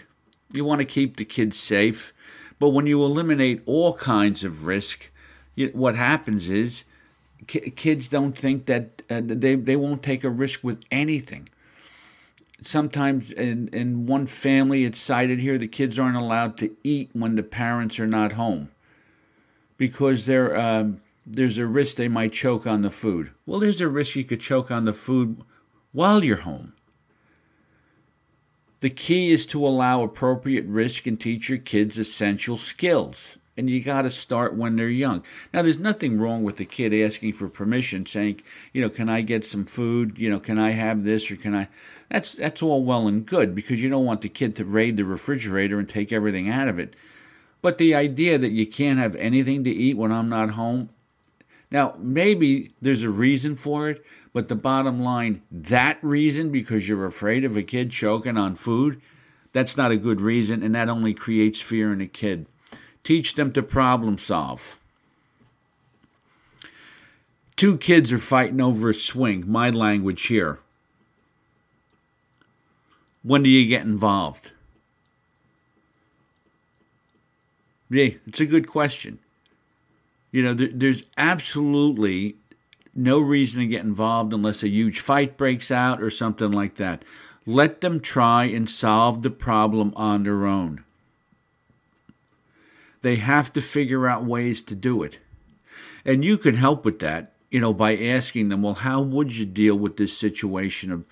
You 0.53 0.65
want 0.65 0.81
to 0.81 0.85
keep 0.85 1.17
the 1.17 1.25
kids 1.25 1.59
safe, 1.59 2.13
but 2.61 2.69
when 2.69 2.87
you 2.87 3.05
eliminate 3.05 3.63
all 3.67 3.95
kinds 3.95 4.45
of 4.45 4.65
risk, 4.65 5.11
what 5.73 5.97
happens 5.97 6.49
is 6.49 6.85
kids 7.47 8.09
don't 8.09 8.37
think 8.37 8.67
that 8.67 9.03
uh, 9.09 9.21
they 9.25 9.55
they 9.55 9.77
won't 9.77 10.03
take 10.03 10.25
a 10.25 10.31
risk 10.31 10.63
with 10.63 10.83
anything. 10.91 11.49
Sometimes 12.63 13.31
in 13.33 13.69
in 13.69 14.07
one 14.07 14.27
family, 14.27 14.85
it's 14.85 15.01
cited 15.01 15.39
here 15.39 15.59
the 15.59 15.69
kids 15.69 15.99
aren't 15.99 16.17
allowed 16.17 16.57
to 16.59 16.77
eat 16.83 17.11
when 17.13 17.37
the 17.37 17.43
parents 17.43 17.99
are 17.99 18.07
not 18.07 18.33
home 18.33 18.71
because 19.77 20.27
there 20.27 20.59
um, 20.59 21.01
there's 21.25 21.59
a 21.59 21.67
risk 21.67 21.97
they 21.97 22.09
might 22.09 22.33
choke 22.33 22.67
on 22.67 22.83
the 22.83 22.91
food. 22.91 23.31
Well, 23.47 23.61
there's 23.61 23.81
a 23.81 23.89
risk 23.89 24.17
you 24.17 24.25
could 24.25 24.41
choke 24.41 24.71
on 24.71 24.85
the 24.85 24.93
food 24.93 25.43
while 25.93 26.23
you're 26.23 26.39
home. 26.39 26.75
The 28.81 28.91
key 28.91 29.31
is 29.33 29.47
to 29.47 29.67
allow 29.67 30.03
appropriate 30.03 30.67
risk 30.67 31.07
and 31.07 31.19
teach 31.19 31.49
your 31.49 31.59
kids 31.59 31.99
essential 31.99 32.57
skills 32.57 33.38
and 33.59 33.69
you 33.69 33.83
got 33.83 34.03
to 34.03 34.11
start 34.11 34.55
when 34.55 34.77
they're 34.77 34.89
young. 34.89 35.25
Now, 35.53 35.63
there's 35.63 35.79
nothing 35.79 36.21
wrong 36.21 36.45
with 36.45 36.59
the 36.59 36.65
kid 36.65 36.95
asking 36.95 37.33
for 37.33 37.49
permission, 37.49 38.07
saying, 38.07 38.41
you 38.73 38.81
know, 38.81 38.89
can 38.89 39.09
I 39.09 39.21
get 39.21 39.45
some 39.45 39.65
food? 39.65 40.17
You 40.17 40.31
know, 40.31 40.39
can 40.39 40.61
I 40.61 40.71
have 40.71 41.03
this 41.03 41.29
or 41.29 41.35
can 41.35 41.57
I? 41.57 41.69
That's 42.09 42.33
that's 42.33 42.63
all 42.63 42.85
well 42.85 43.09
and 43.09 43.27
good 43.27 43.57
because 43.57 43.83
you 43.83 43.91
don't 43.91 44.05
want 44.05 44.23
the 44.23 44.29
kid 44.29 44.55
to 44.57 44.65
raid 44.65 44.97
the 44.97 45.05
refrigerator 45.05 45.81
and 45.81 45.89
take 45.89 46.13
everything 46.13 46.49
out 46.49 46.69
of 46.69 46.79
it. 46.79 46.95
But 47.61 47.79
the 47.79 47.97
idea 47.97 48.39
that 48.39 48.53
you 48.53 48.65
can't 48.65 49.01
have 49.01 49.17
anything 49.17 49.65
to 49.65 49.71
eat 49.71 49.97
when 49.97 50.13
I'm 50.13 50.29
not 50.29 50.51
home, 50.51 50.91
now 51.73 51.97
maybe 51.99 52.71
there's 52.81 53.03
a 53.03 53.11
reason 53.11 53.57
for 53.57 53.91
it, 53.91 54.05
but 54.33 54.47
the 54.47 54.55
bottom 54.55 55.01
line, 55.01 55.43
that 55.51 55.99
reason 56.01 56.53
because 56.53 56.87
you're 56.87 57.05
afraid 57.05 57.45
of 57.45 57.57
a 57.57 57.65
kid 57.65 57.91
choking 57.91 58.37
on 58.37 58.55
food, 58.55 59.03
that's 59.53 59.77
not 59.77 59.91
a 59.91 59.97
good 59.97 60.21
reason, 60.21 60.63
and 60.63 60.77
that 60.77 60.89
only 60.89 61.13
creates 61.13 61.61
fear 61.61 61.93
in 61.93 62.01
a 62.01 62.07
kid. 62.07 62.47
Teach 63.05 63.35
them 63.35 63.53
to 63.53 63.63
problem 63.63 64.19
solve. 64.19 64.79
Two 67.57 67.77
kids 67.77 68.13
are 68.13 68.19
fighting 68.19 68.61
over 68.61 68.91
a 68.91 68.95
swing. 68.95 69.45
My 69.51 69.71
language 69.71 70.27
here. 70.27 70.61
When 73.23 73.43
do 73.43 73.51
you 73.51 73.69
get 73.69 73.83
involved? 73.83 74.53
Yeah, 77.91 78.11
it's 78.27 78.41
a 78.41 78.47
good 78.47 78.69
question. 78.69 79.19
You 80.31 80.43
know, 80.43 80.55
there, 80.55 80.71
there's 80.73 81.03
absolutely 81.17 82.37
no 82.95 83.19
reason 83.19 83.61
to 83.61 83.67
get 83.67 83.85
involved 83.85 84.33
unless 84.33 84.63
a 84.63 84.69
huge 84.69 85.01
fight 85.01 85.37
breaks 85.37 85.71
out 85.71 86.03
or 86.03 86.11
something 86.11 86.53
like 86.53 86.77
that. 86.77 87.05
Let 87.47 87.81
them 87.81 88.01
try 88.01 88.45
and 88.45 88.69
solve 88.69 89.23
the 89.23 89.31
problem 89.31 89.93
on 89.97 90.25
their 90.25 90.47
own. 90.47 90.85
They 93.03 93.17
have 93.17 93.53
to 93.53 93.61
figure 93.61 94.09
out 94.09 94.25
ways 94.25 94.63
to 94.63 94.75
do 94.75 95.03
it. 95.03 95.19
And 96.05 96.25
you 96.25 96.39
can 96.39 96.55
help 96.55 96.85
with 96.85 96.99
that, 97.01 97.33
you 97.51 97.61
know, 97.61 97.73
by 97.73 97.97
asking 97.97 98.49
them, 98.49 98.63
well, 98.63 98.75
how 98.75 99.01
would 99.01 99.37
you 99.37 99.47
deal 99.47 99.75
with 99.75 99.97
this 99.97 100.17
situation 100.17 100.91
of, 100.91 101.05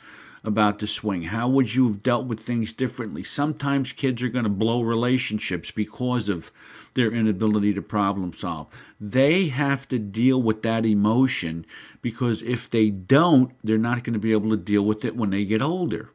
about 0.42 0.78
the 0.78 0.86
swing? 0.86 1.24
How 1.24 1.48
would 1.48 1.74
you 1.74 1.88
have 1.88 2.02
dealt 2.02 2.26
with 2.26 2.40
things 2.40 2.72
differently? 2.72 3.24
Sometimes 3.24 3.92
kids 3.92 4.22
are 4.22 4.28
going 4.28 4.44
to 4.44 4.50
blow 4.50 4.80
relationships 4.82 5.70
because 5.70 6.28
of 6.28 6.50
their 6.94 7.12
inability 7.12 7.74
to 7.74 7.82
problem 7.82 8.32
solve. 8.32 8.68
They 9.00 9.48
have 9.48 9.86
to 9.88 9.98
deal 9.98 10.40
with 10.40 10.62
that 10.62 10.86
emotion 10.86 11.66
because 12.00 12.42
if 12.42 12.70
they 12.70 12.90
don't, 12.90 13.52
they're 13.62 13.76
not 13.76 14.04
going 14.04 14.14
to 14.14 14.20
be 14.20 14.32
able 14.32 14.50
to 14.50 14.56
deal 14.56 14.82
with 14.82 15.04
it 15.04 15.16
when 15.16 15.30
they 15.30 15.44
get 15.44 15.62
older. 15.62 16.10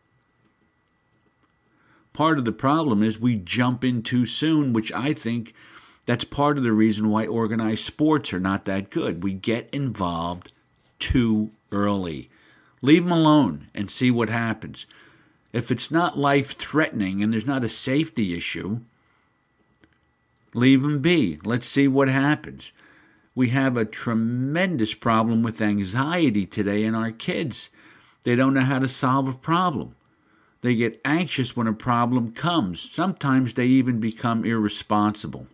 Part 2.14 2.38
of 2.38 2.46
the 2.46 2.52
problem 2.52 3.04
is 3.04 3.20
we 3.20 3.38
jump 3.38 3.84
in 3.84 4.04
too 4.04 4.26
soon, 4.26 4.74
which 4.74 4.92
I 4.92 5.14
think 5.14 5.54
that's 6.06 6.24
part 6.26 6.58
of 6.58 6.64
the 6.64 6.74
reason 6.74 7.10
why 7.10 7.26
organized 7.26 7.86
sports 7.86 8.34
are 8.34 8.40
not 8.40 8.66
that 8.66 8.90
good. 8.90 9.24
We 9.24 9.34
get 9.34 9.70
involved 9.72 10.52
too 11.00 11.52
early. 11.72 12.30
Leave 12.82 13.04
them 13.04 13.12
alone 13.12 13.68
and 13.74 13.90
see 13.90 14.12
what 14.12 14.30
happens. 14.30 14.86
If 15.54 15.72
it's 15.72 15.92
not 15.92 16.18
life 16.18 16.58
threatening 16.58 17.22
and 17.22 17.32
there's 17.32 17.46
not 17.46 17.64
a 17.64 17.70
safety 17.70 18.36
issue, 18.36 18.82
leave 20.54 20.82
them 20.82 21.00
be. 21.00 21.40
Let's 21.44 21.68
see 21.68 21.88
what 21.88 22.08
happens. 22.08 22.72
We 23.36 23.50
have 23.50 23.78
a 23.78 23.86
tremendous 23.86 24.94
problem 24.94 25.44
with 25.44 25.62
anxiety 25.62 26.46
today 26.46 26.84
in 26.84 26.96
our 26.96 27.12
kids. 27.12 27.70
They 28.24 28.36
don't 28.36 28.54
know 28.54 28.62
how 28.62 28.80
to 28.80 28.88
solve 28.88 29.28
a 29.28 29.34
problem. 29.34 29.96
They 30.62 30.76
get 30.76 31.02
anxious 31.04 31.56
when 31.56 31.68
a 31.68 31.74
problem 31.74 32.32
comes. 32.32 32.82
Sometimes 32.82 33.56
they 33.56 33.66
even 33.66 34.00
become 34.00 34.46
irresponsible. 34.46 35.48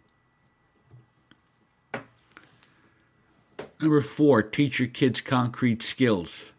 Number 3.80 4.02
four, 4.02 4.42
teach 4.42 4.80
your 4.80 4.88
kids 4.88 5.22
concrete 5.22 5.82
skills. 5.84 6.52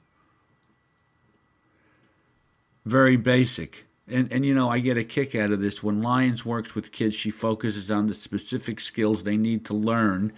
Very 2.87 3.16
basic. 3.16 3.87
And, 4.11 4.32
and 4.32 4.46
you 4.46 4.54
know, 4.54 4.70
I 4.70 4.78
get 4.78 4.96
a 4.96 5.04
kick 5.04 5.34
out 5.34 5.50
of 5.50 5.61
this. 5.61 5.82
When 5.82 6.00
Lyons 6.00 6.46
works 6.46 6.74
with 6.74 6.92
kids, 6.92 7.14
she 7.14 7.30
focuses 7.30 7.90
on 7.90 8.06
the 8.06 8.14
specific 8.14 8.80
skills 8.80 9.22
they 9.22 9.37
need 9.37 9.66
to 9.66 9.74
learn 9.74 10.32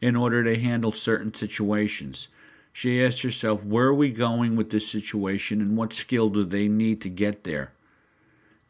in 0.00 0.14
order 0.14 0.44
to 0.44 0.60
handle 0.60 0.92
certain 0.92 1.34
situations. 1.34 2.28
She 2.76 3.02
asked 3.02 3.22
herself, 3.22 3.64
where 3.64 3.86
are 3.86 3.94
we 3.94 4.10
going 4.10 4.54
with 4.54 4.68
this 4.68 4.86
situation 4.86 5.62
and 5.62 5.78
what 5.78 5.94
skill 5.94 6.28
do 6.28 6.44
they 6.44 6.68
need 6.68 7.00
to 7.00 7.08
get 7.08 7.42
there? 7.42 7.72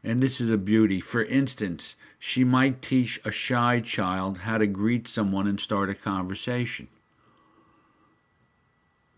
And 0.04 0.22
this 0.22 0.40
is 0.40 0.48
a 0.48 0.56
beauty. 0.56 1.00
For 1.00 1.24
instance, 1.24 1.96
she 2.16 2.44
might 2.44 2.80
teach 2.80 3.20
a 3.24 3.32
shy 3.32 3.80
child 3.80 4.38
how 4.38 4.58
to 4.58 4.68
greet 4.68 5.08
someone 5.08 5.48
and 5.48 5.58
start 5.58 5.90
a 5.90 5.94
conversation. 5.96 6.86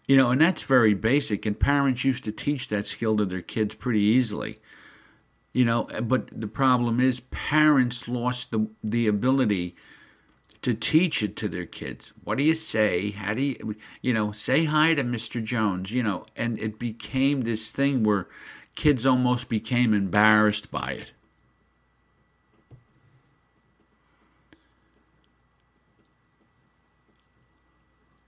You 0.06 0.16
know, 0.16 0.30
and 0.30 0.40
that's 0.40 0.62
very 0.62 0.94
basic, 0.94 1.44
and 1.44 1.60
parents 1.60 2.04
used 2.04 2.24
to 2.24 2.32
teach 2.32 2.68
that 2.68 2.86
skill 2.86 3.18
to 3.18 3.26
their 3.26 3.42
kids 3.42 3.74
pretty 3.74 4.00
easily. 4.00 4.58
You 5.52 5.66
know, 5.66 5.86
but 6.02 6.30
the 6.32 6.46
problem 6.46 6.98
is 6.98 7.20
parents 7.20 8.08
lost 8.08 8.52
the, 8.52 8.68
the 8.82 9.06
ability 9.06 9.76
to 10.62 10.74
teach 10.74 11.22
it 11.22 11.36
to 11.36 11.48
their 11.48 11.66
kids. 11.66 12.12
What 12.24 12.38
do 12.38 12.44
you 12.44 12.54
say? 12.54 13.12
How 13.12 13.34
do 13.34 13.42
you, 13.42 13.76
you 14.02 14.12
know, 14.12 14.32
say 14.32 14.64
hi 14.64 14.94
to 14.94 15.04
Mr. 15.04 15.42
Jones, 15.42 15.90
you 15.90 16.02
know, 16.02 16.26
and 16.36 16.58
it 16.58 16.78
became 16.78 17.42
this 17.42 17.70
thing 17.70 18.02
where 18.02 18.26
kids 18.74 19.06
almost 19.06 19.48
became 19.48 19.94
embarrassed 19.94 20.70
by 20.70 20.92
it. 20.92 21.12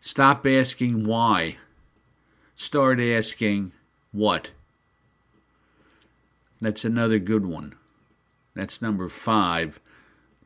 Stop 0.01 0.45
asking 0.47 1.05
why. 1.05 1.59
Start 2.57 3.01
asking 3.01 3.73
what. 4.13 4.51
That's 6.61 6.85
another 6.85 7.19
good 7.19 7.47
one. 7.47 7.75
That's 8.55 8.83
number 8.83 9.09
five 9.09 9.81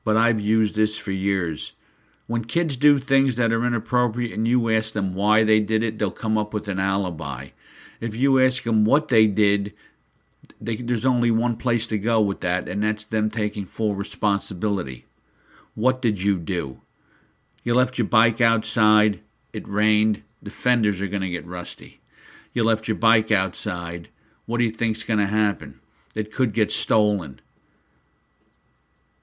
but 0.05 0.17
I've 0.17 0.41
used 0.41 0.75
this 0.75 0.97
for 0.97 1.11
years. 1.11 1.73
When 2.27 2.45
kids 2.45 2.77
do 2.77 2.99
things 2.99 3.37
that 3.37 3.53
are 3.53 3.67
inappropriate 3.67 4.33
and 4.33 4.47
you 4.47 4.71
ask 4.71 4.93
them 4.93 5.15
why 5.15 5.45
they 5.45 5.61
did 5.61 5.83
it, 5.83 5.99
they'll 5.99 6.11
come 6.11 6.39
up 6.39 6.55
with 6.55 6.69
an 6.69 6.79
alibi. 6.79 7.49
If 8.01 8.15
you 8.15 8.41
ask 8.41 8.63
them 8.63 8.85
what 8.85 9.09
they 9.09 9.27
did, 9.27 9.75
they, 10.61 10.77
there's 10.77 11.05
only 11.05 11.31
one 11.31 11.57
place 11.57 11.87
to 11.89 11.99
go 11.99 12.21
with 12.21 12.41
that, 12.41 12.69
and 12.69 12.83
that's 12.83 13.05
them 13.05 13.31
taking 13.31 13.67
full 13.67 13.95
responsibility. 13.95 15.07
What 15.75 16.01
did 16.01 16.23
you 16.23 16.39
do? 16.39 16.81
You 17.63 17.75
left 17.75 17.99
your 17.99 18.07
bike 18.07 18.41
outside, 18.41 19.21
it 19.53 19.67
rained, 19.67 20.23
the 20.43 20.51
fenders 20.51 21.01
are 21.01 21.09
going 21.09 21.23
to 21.23 21.31
get 21.31 21.47
rusty. 21.47 22.01
You 22.53 22.65
left 22.65 22.89
your 22.89 22.97
bike 22.97 23.31
outside, 23.31 24.09
what 24.47 24.59
do 24.59 24.65
you 24.65 24.71
think's 24.71 25.03
going 25.03 25.19
to 25.19 25.27
happen? 25.27 25.81
It 26.15 26.33
could 26.33 26.53
get 26.53 26.71
stolen. 26.71 27.41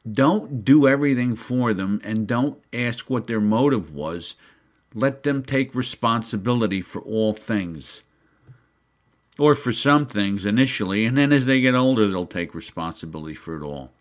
Don't 0.10 0.66
do 0.66 0.88
everything 0.88 1.36
for 1.36 1.74
them 1.74 2.02
and 2.04 2.28
don't 2.28 2.60
ask 2.74 3.10
what 3.10 3.28
their 3.28 3.42
motive 3.42 3.94
was. 3.94 4.36
Let 4.94 5.24
them 5.24 5.44
take 5.44 5.76
responsibility 5.76 6.82
for 6.82 7.02
all 7.02 7.34
things. 7.34 8.02
Or 9.38 9.56
for 9.56 9.72
some 9.72 10.08
things 10.08 10.46
initially, 10.46 11.06
and 11.06 11.18
then 11.18 11.32
as 11.32 11.46
they 11.46 11.62
get 11.62 11.76
older, 11.76 12.10
they'll 12.10 12.26
take 12.26 12.54
responsibility 12.54 13.36
for 13.36 13.56
it 13.56 13.64
all. 13.64 13.92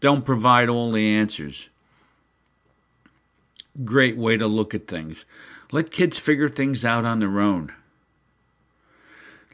Don't 0.00 0.24
provide 0.24 0.68
all 0.68 0.92
the 0.92 1.08
answers. 1.14 1.68
Great 3.84 4.16
way 4.16 4.36
to 4.36 4.46
look 4.46 4.74
at 4.74 4.88
things. 4.88 5.24
Let 5.72 5.90
kids 5.90 6.18
figure 6.18 6.48
things 6.48 6.84
out 6.84 7.04
on 7.04 7.20
their 7.20 7.40
own. 7.40 7.72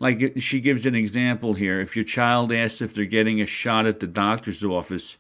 Like 0.00 0.34
she 0.40 0.60
gives 0.60 0.84
an 0.84 0.94
example 0.94 1.54
here. 1.54 1.80
If 1.80 1.94
your 1.94 2.04
child 2.04 2.52
asks 2.52 2.80
if 2.80 2.94
they're 2.94 3.04
getting 3.04 3.40
a 3.40 3.46
shot 3.46 3.86
at 3.86 4.00
the 4.00 4.06
doctor's 4.06 4.64
office, 4.64 5.16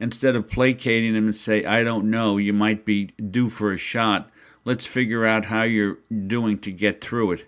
instead 0.00 0.36
of 0.36 0.48
placating 0.48 1.14
them 1.14 1.26
and 1.26 1.36
say, 1.36 1.64
I 1.64 1.82
don't 1.82 2.10
know, 2.10 2.36
you 2.36 2.52
might 2.52 2.84
be 2.84 3.06
due 3.06 3.48
for 3.48 3.72
a 3.72 3.78
shot, 3.78 4.30
let's 4.64 4.86
figure 4.86 5.26
out 5.26 5.46
how 5.46 5.62
you're 5.62 5.98
doing 6.26 6.58
to 6.60 6.70
get 6.70 7.00
through 7.00 7.32
it. 7.32 7.46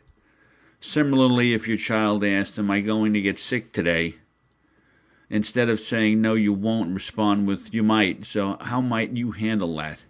Similarly, 0.80 1.52
if 1.52 1.68
your 1.68 1.76
child 1.76 2.24
asks, 2.24 2.58
Am 2.58 2.70
I 2.70 2.80
going 2.80 3.12
to 3.12 3.20
get 3.20 3.38
sick 3.38 3.72
today? 3.72 4.16
Instead 5.28 5.68
of 5.68 5.78
saying, 5.78 6.20
No, 6.20 6.34
you 6.34 6.52
won't, 6.52 6.94
respond 6.94 7.46
with, 7.46 7.72
You 7.74 7.82
might. 7.82 8.24
So, 8.24 8.56
how 8.60 8.80
might 8.80 9.16
you 9.16 9.32
handle 9.32 9.76
that? 9.76 10.00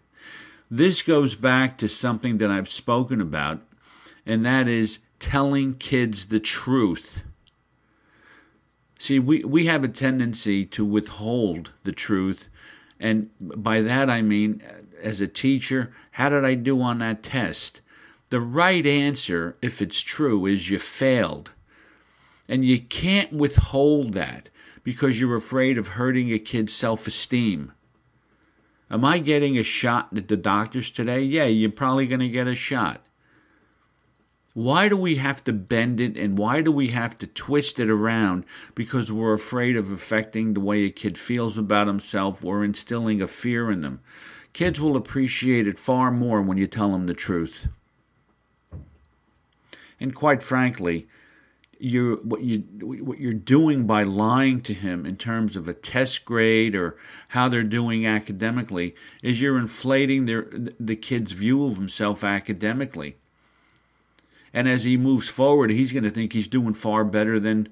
This 0.71 1.03
goes 1.03 1.35
back 1.35 1.77
to 1.79 1.89
something 1.89 2.39
that 2.39 2.51
I've 2.51 2.71
spoken 2.71 3.21
about, 3.21 3.63
and 4.25 4.47
that 4.47 4.69
is 4.69 5.01
telling 5.19 5.75
kids 5.75 6.27
the 6.27 6.39
truth. 6.39 7.23
See, 9.01 9.19
we, 9.19 9.43
we 9.45 9.65
have 9.65 9.83
a 9.83 9.89
tendency 9.89 10.67
to 10.67 10.85
withhold 10.85 11.71
the 11.85 11.93
truth. 11.93 12.51
And 13.01 13.31
by 13.41 13.81
that 13.81 14.11
I 14.11 14.21
mean, 14.21 14.63
as 15.03 15.23
a 15.23 15.27
teacher, 15.27 15.91
how 16.13 16.29
did 16.29 16.45
I 16.45 16.53
do 16.53 16.83
on 16.83 16.99
that 16.99 17.23
test? 17.23 17.81
The 18.29 18.43
right 18.43 18.87
answer, 18.87 19.57
if 19.63 19.81
it's 19.81 20.03
true, 20.03 20.45
is 20.45 20.69
you 20.69 20.79
failed. 20.79 21.53
And 22.47 22.63
you 22.63 22.79
can't 22.79 23.33
withhold 23.33 24.13
that 24.13 24.51
because 24.85 25.19
you're 25.19 25.35
afraid 25.35 25.79
of 25.79 25.89
hurting 25.89 26.31
a 26.31 26.39
kid's 26.39 26.75
self 26.75 27.07
esteem. 27.07 27.73
Am 28.91 29.03
I 29.03 29.19
getting 29.19 29.57
a 29.57 29.63
shot 29.63 30.11
at 30.15 30.29
the 30.29 30.37
doctors 30.37 30.91
today? 30.91 31.23
Yeah, 31.23 31.45
you're 31.45 31.71
probably 31.71 32.07
going 32.07 32.21
to 32.21 32.29
get 32.29 32.47
a 32.47 32.55
shot. 32.55 33.01
Why 34.53 34.89
do 34.89 34.97
we 34.97 35.17
have 35.17 35.45
to 35.45 35.53
bend 35.53 36.01
it 36.01 36.17
and 36.17 36.37
why 36.37 36.61
do 36.61 36.73
we 36.73 36.89
have 36.89 37.17
to 37.19 37.27
twist 37.27 37.79
it 37.79 37.89
around? 37.89 38.45
Because 38.75 39.13
we're 39.13 39.33
afraid 39.33 39.77
of 39.77 39.93
affecting 39.93 40.55
the 40.55 40.61
way 40.61 40.85
a 40.85 40.91
kid 40.91 41.17
feels 41.17 41.57
about 41.57 41.87
himself 41.87 42.45
or 42.45 42.65
instilling 42.65 43.23
a 43.23 43.29
fear 43.29 43.71
in 43.71 43.81
them. 43.81 44.01
Kids 44.53 44.81
will 44.81 44.97
appreciate 44.97 45.69
it 45.69 45.79
far 45.79 46.11
more 46.11 46.43
when 46.43 46.59
you 46.59 46.67
tell 46.67 46.91
them 46.91 47.07
the 47.07 47.15
truth. 47.15 47.69
And 50.01 50.15
quite 50.15 50.43
frankly, 50.43 51.07
you 51.79 52.21
what 52.25 52.43
you 52.43 52.59
what 52.81 53.19
you're 53.19 53.33
doing 53.33 53.87
by 53.87 54.03
lying 54.03 54.61
to 54.63 54.75
him 54.75 55.07
in 55.07 55.17
terms 55.17 55.57
of 55.57 55.69
a 55.69 55.73
test 55.73 56.25
grade 56.25 56.75
or 56.75 56.97
how 57.29 57.49
they're 57.49 57.63
doing 57.63 58.07
academically 58.07 58.95
is 59.23 59.41
you're 59.41 59.59
inflating 59.59 60.27
their 60.27 60.47
the 60.79 60.97
kid's 60.97 61.33
view 61.33 61.65
of 61.65 61.77
himself 61.77 62.25
academically. 62.25 63.17
And 64.53 64.69
as 64.69 64.85
he 64.85 64.97
moves 64.97 65.29
forward, 65.29 65.71
he's 65.71 65.93
going 65.93 66.05
to 66.05 66.11
think 66.11 66.33
he's 66.33 66.49
doing 66.49 66.75
far 66.75 67.05
better 67.05 67.39
than 67.39 67.69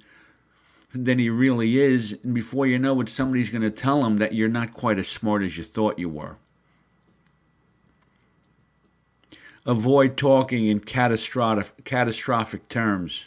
than 0.95 1.19
he 1.19 1.29
really 1.29 1.79
is. 1.79 2.19
And 2.23 2.35
before 2.35 2.67
you 2.67 2.79
know 2.79 3.01
it, 3.01 3.09
somebody's 3.09 3.51
going 3.51 3.63
to 3.63 3.71
tell 3.71 4.05
him 4.05 4.17
that 4.19 4.35
you're 4.35 4.49
not 4.49 4.73
quite 4.73 4.99
as 4.99 5.09
smart 5.09 5.43
as 5.43 5.59
you 5.59 5.65
thought 5.65 5.99
you 5.99 6.09
were. 6.09 6.37
Avoid 9.67 10.17
talking 10.17 10.67
in 10.67 10.81
catastrophic, 10.81 11.85
catastrophic 11.85 12.69
terms. 12.69 13.27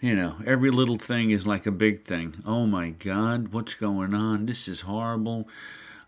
You 0.00 0.14
know, 0.14 0.36
every 0.46 0.70
little 0.70 0.96
thing 0.96 1.30
is 1.30 1.46
like 1.46 1.66
a 1.66 1.70
big 1.70 2.04
thing. 2.04 2.36
Oh 2.46 2.64
my 2.66 2.90
God, 2.90 3.48
what's 3.48 3.74
going 3.74 4.14
on? 4.14 4.46
This 4.46 4.66
is 4.66 4.82
horrible. 4.82 5.46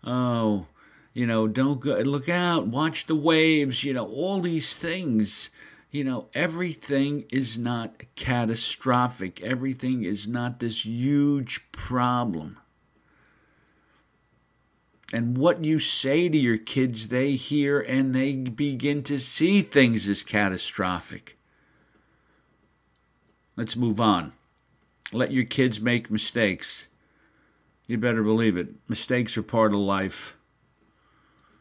Oh, 0.03 0.65
you 1.13 1.27
know, 1.27 1.47
don't 1.47 1.79
go, 1.79 1.99
look 1.99 2.27
out, 2.27 2.65
watch 2.65 3.05
the 3.05 3.15
waves, 3.15 3.83
you 3.83 3.93
know, 3.93 4.07
all 4.07 4.41
these 4.41 4.75
things 4.75 5.51
you 5.93 6.03
know, 6.03 6.27
everything 6.33 7.23
is 7.29 7.55
not 7.55 8.01
catastrophic. 8.15 9.39
Everything 9.43 10.03
is 10.03 10.27
not 10.27 10.59
this 10.59 10.85
huge 10.85 11.71
problem. 11.71 12.57
And 15.13 15.37
what 15.37 15.63
you 15.63 15.77
say 15.77 16.29
to 16.29 16.37
your 16.37 16.57
kids, 16.57 17.09
they 17.09 17.35
hear 17.35 17.79
and 17.79 18.15
they 18.15 18.33
begin 18.33 19.03
to 19.03 19.19
see 19.19 19.61
things 19.61 20.07
as 20.07 20.23
catastrophic. 20.23 21.37
Let's 23.55 23.75
move 23.75 24.01
on. 24.01 24.33
Let 25.11 25.31
your 25.31 25.45
kids 25.45 25.79
make 25.79 26.09
mistakes. 26.09 26.87
You 27.85 27.99
better 27.99 28.23
believe 28.23 28.57
it. 28.57 28.69
Mistakes 28.87 29.37
are 29.37 29.43
part 29.43 29.73
of 29.73 29.79
life. 29.79 30.35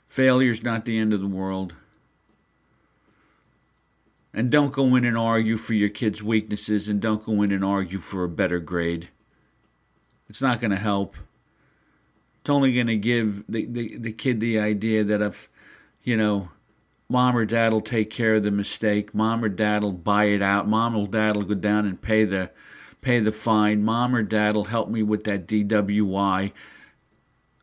Failure's 0.08 0.62
not 0.62 0.86
the 0.86 0.98
end 0.98 1.12
of 1.12 1.20
the 1.20 1.26
world. 1.26 1.74
And 4.34 4.50
don't 4.50 4.72
go 4.72 4.94
in 4.96 5.04
and 5.04 5.16
argue 5.16 5.58
for 5.58 5.74
your 5.74 5.90
kid's 5.90 6.22
weaknesses 6.22 6.88
and 6.88 7.00
don't 7.00 7.24
go 7.24 7.42
in 7.42 7.52
and 7.52 7.64
argue 7.64 7.98
for 7.98 8.24
a 8.24 8.28
better 8.28 8.60
grade. 8.60 9.10
It's 10.28 10.40
not 10.40 10.60
going 10.60 10.70
to 10.70 10.78
help. 10.78 11.16
It's 12.40 12.48
only 12.48 12.72
going 12.72 12.86
to 12.86 12.96
give 12.96 13.44
the, 13.46 13.66
the, 13.66 13.98
the 13.98 14.12
kid 14.12 14.40
the 14.40 14.58
idea 14.58 15.04
that 15.04 15.20
if, 15.20 15.50
you 16.02 16.16
know, 16.16 16.50
mom 17.10 17.36
or 17.36 17.44
dad 17.44 17.72
will 17.72 17.82
take 17.82 18.10
care 18.10 18.36
of 18.36 18.42
the 18.42 18.50
mistake, 18.50 19.14
mom 19.14 19.44
or 19.44 19.50
dad 19.50 19.82
will 19.82 19.92
buy 19.92 20.24
it 20.24 20.40
out, 20.40 20.66
mom 20.66 20.96
or 20.96 21.06
dad 21.06 21.36
will 21.36 21.44
go 21.44 21.54
down 21.54 21.84
and 21.84 22.00
pay 22.00 22.24
the 22.24 22.50
pay 23.02 23.18
the 23.18 23.32
fine, 23.32 23.84
mom 23.84 24.14
or 24.14 24.22
dad 24.22 24.54
will 24.54 24.66
help 24.66 24.88
me 24.88 25.02
with 25.02 25.24
that 25.24 25.46
DWI. 25.46 26.52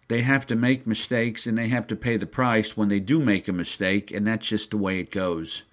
They 0.10 0.22
have 0.22 0.46
to 0.48 0.56
make 0.56 0.86
mistakes 0.86 1.48
and 1.48 1.58
they 1.58 1.70
have 1.70 1.88
to 1.88 1.96
pay 1.96 2.18
the 2.18 2.26
price 2.26 2.76
when 2.76 2.90
they 2.90 3.00
do 3.00 3.20
make 3.20 3.48
a 3.48 3.54
mistake, 3.54 4.12
and 4.12 4.28
that's 4.28 4.48
just 4.48 4.72
the 4.72 4.78
way 4.78 5.00
it 5.00 5.12
goes 5.12 5.64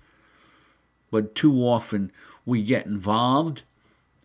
but 1.10 1.34
too 1.34 1.54
often 1.62 2.10
we 2.44 2.62
get 2.62 2.86
involved 2.86 3.62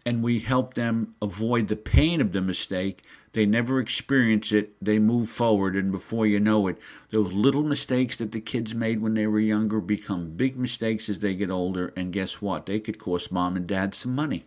and 0.05 0.23
we 0.23 0.39
help 0.39 0.73
them 0.73 1.13
avoid 1.21 1.67
the 1.67 1.75
pain 1.75 2.21
of 2.21 2.31
the 2.31 2.41
mistake. 2.41 3.03
They 3.33 3.45
never 3.45 3.79
experience 3.79 4.51
it, 4.51 4.73
they 4.81 4.99
move 4.99 5.29
forward, 5.29 5.75
and 5.75 5.91
before 5.91 6.25
you 6.25 6.39
know 6.39 6.67
it, 6.67 6.77
those 7.11 7.31
little 7.31 7.63
mistakes 7.63 8.17
that 8.17 8.31
the 8.31 8.41
kids 8.41 8.73
made 8.73 9.01
when 9.01 9.13
they 9.13 9.27
were 9.27 9.39
younger 9.39 9.79
become 9.79 10.31
big 10.31 10.57
mistakes 10.57 11.07
as 11.07 11.19
they 11.19 11.33
get 11.35 11.51
older, 11.51 11.93
and 11.95 12.11
guess 12.11 12.41
what? 12.41 12.65
They 12.65 12.79
could 12.79 12.99
cost 12.99 13.31
mom 13.31 13.55
and 13.55 13.67
dad 13.67 13.95
some 13.95 14.15
money. 14.15 14.45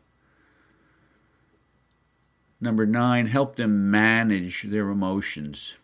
Number 2.60 2.84
nine, 2.84 3.26
help 3.26 3.56
them 3.56 3.90
manage 3.90 4.64
their 4.64 4.88
emotions. 4.90 5.74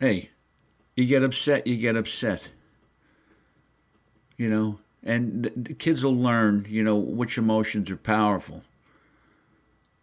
Hey, 0.00 0.30
you 0.94 1.06
get 1.06 1.22
upset, 1.22 1.66
you 1.66 1.76
get 1.76 1.96
upset 1.96 2.50
you 4.36 4.50
know, 4.50 4.78
and 5.02 5.50
the 5.54 5.74
kids 5.74 6.04
will 6.04 6.16
learn, 6.16 6.66
you 6.68 6.82
know, 6.82 6.96
which 6.96 7.38
emotions 7.38 7.90
are 7.90 7.96
powerful. 7.96 8.62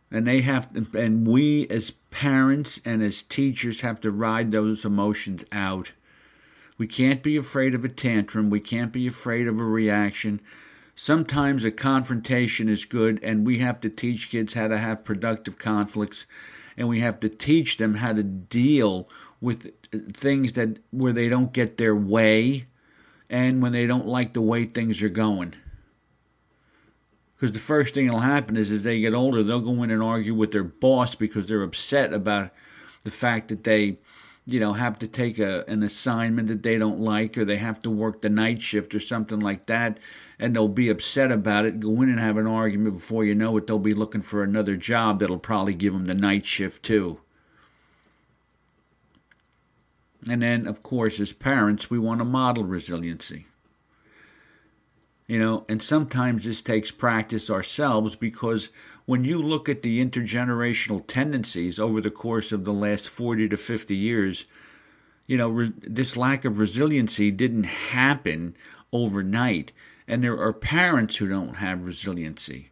And 0.10 0.28
they 0.28 0.42
have 0.42 0.74
to, 0.74 0.86
and 0.98 1.28
we 1.28 1.68
as 1.70 1.92
parents 2.12 2.80
and 2.86 3.02
as 3.02 3.24
teachers 3.24 3.82
have 3.82 4.00
to 4.02 4.12
ride 4.12 4.52
those 4.52 4.86
emotions 4.86 5.44
out. 5.52 5.92
We 6.78 6.88
can't 6.88 7.22
be 7.22 7.36
afraid 7.36 7.76
of 7.76 7.84
a 7.84 7.90
tantrum. 7.90 8.50
We 8.50 8.60
can't 8.60 8.92
be 8.92 9.08
afraid 9.08 9.48
of 9.48 9.60
a 9.60 9.64
reaction. 9.64 10.40
Sometimes 10.96 11.64
a 11.64 11.72
confrontation 11.72 12.70
is 12.70 12.86
good, 12.86 13.20
and 13.24 13.46
we 13.46 13.60
have 13.60 13.82
to 13.82 13.90
teach 13.90 14.30
kids 14.30 14.54
how 14.54 14.68
to 14.68 14.78
have 14.78 15.04
productive 15.04 15.58
conflicts, 15.58 16.26
and 16.78 16.88
we 16.88 17.00
have 17.00 17.20
to 17.22 17.30
teach 17.30 17.78
them 17.78 17.96
how 17.96 18.14
to 18.14 18.24
deal 18.24 19.10
with 19.42 19.72
uh, 19.94 19.98
things 20.14 20.54
that 20.54 20.80
where 20.92 21.14
they 21.14 21.30
don't 21.30 21.52
get 21.52 21.78
their 21.78 21.96
way 21.96 22.66
and 23.34 23.64
when 23.64 23.72
they 23.72 23.88
don't 23.88 24.06
like 24.06 24.34
the 24.34 24.42
way 24.42 24.64
things 24.64 25.02
are 25.02 25.10
going. 25.10 25.56
Because 27.36 27.52
the 27.52 27.60
first 27.60 27.96
thing 27.96 28.06
that'll 28.06 28.22
happen 28.22 28.56
is 28.56 28.72
as 28.72 28.84
they 28.84 29.00
get 29.02 29.16
older, 29.16 29.42
they'll 29.42 29.60
go 29.60 29.82
in 29.82 29.90
and 29.90 30.04
argue 30.04 30.36
with 30.36 30.52
their 30.52 30.64
boss 30.64 31.16
because 31.16 31.48
they're 31.48 31.64
upset 31.64 32.14
about 32.14 32.52
the 33.04 33.10
fact 33.10 33.48
that 33.48 33.64
they, 33.64 33.98
you 34.46 34.60
know, 34.60 34.74
have 34.74 35.00
to 35.00 35.08
take 35.08 35.40
a, 35.40 35.68
an 35.68 35.82
assignment 35.82 36.48
that 36.48 36.62
they 36.62 36.78
don't 36.78 37.00
like 37.00 37.36
or 37.36 37.44
they 37.44 37.58
have 37.58 37.82
to 37.82 37.90
work 37.90 38.22
the 38.22 38.30
night 38.30 38.62
shift 38.62 38.94
or 38.94 39.00
something 39.00 39.40
like 39.40 39.66
that 39.66 39.98
and 40.38 40.56
they'll 40.56 40.68
be 40.68 40.90
upset 40.90 41.32
about 41.32 41.66
it, 41.66 41.80
go 41.80 42.04
in 42.04 42.10
and 42.10 42.20
have 42.20 42.38
an 42.38 42.46
argument 42.46 42.98
before 42.98 43.26
you 43.26 43.34
know 43.34 43.58
it, 43.58 43.66
they'll 43.66 43.80
be 43.80 43.96
looking 43.96 44.22
for 44.22 44.44
another 44.44 44.76
job 44.76 45.20
that'll 45.20 45.40
probably 45.40 45.74
give 45.74 45.94
them 45.94 46.06
the 46.06 46.14
night 46.14 46.46
shift 46.46 46.84
too. 46.84 47.20
And 50.30 50.42
then, 50.42 50.68
of 50.68 50.84
course, 50.84 51.20
as 51.20 51.34
parents, 51.34 51.90
we 51.90 52.00
want 52.00 52.20
to 52.20 52.26
model 52.26 52.64
resiliency. 52.64 53.48
You 55.28 55.40
know, 55.40 55.66
and 55.70 55.82
sometimes 55.82 56.44
this 56.44 56.62
takes 56.62 56.92
practice 56.92 57.50
ourselves 57.50 58.16
because 58.16 58.70
when 59.06 59.24
you 59.24 59.42
look 59.42 59.68
at 59.68 59.82
the 59.82 60.04
intergenerational 60.04 61.06
tendencies 61.08 61.80
over 61.80 62.02
the 62.02 62.12
course 62.12 62.52
of 62.52 62.66
the 62.66 62.74
last 62.74 63.10
40 63.10 63.50
to 63.50 63.58
50 63.58 63.96
years, 63.96 64.46
you 65.28 65.38
know, 65.38 65.50
re- 65.50 65.74
this 65.78 66.18
lack 66.18 66.46
of 66.46 66.60
resiliency 66.60 67.32
didn't 67.32 67.64
happen 67.64 68.56
overnight. 68.92 69.72
And 70.08 70.24
there 70.24 70.38
are 70.38 70.54
parents 70.54 71.18
who 71.18 71.28
don't 71.28 71.56
have 71.56 71.86
resiliency. 71.86 72.72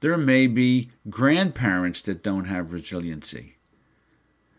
There 0.00 0.16
may 0.16 0.46
be 0.46 0.90
grandparents 1.08 2.02
that 2.02 2.22
don't 2.22 2.46
have 2.46 2.72
resiliency. 2.72 3.55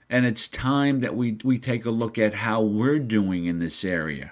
And 0.10 0.26
it's 0.26 0.48
time 0.48 1.02
that 1.02 1.15
we, 1.15 1.38
we 1.43 1.58
take 1.58 1.86
a 1.86 1.91
look 1.91 2.17
at 2.17 2.36
how 2.36 2.62
we're 2.62 3.00
doing 3.00 3.46
in 3.46 3.60
this 3.60 3.84
area. 3.84 4.32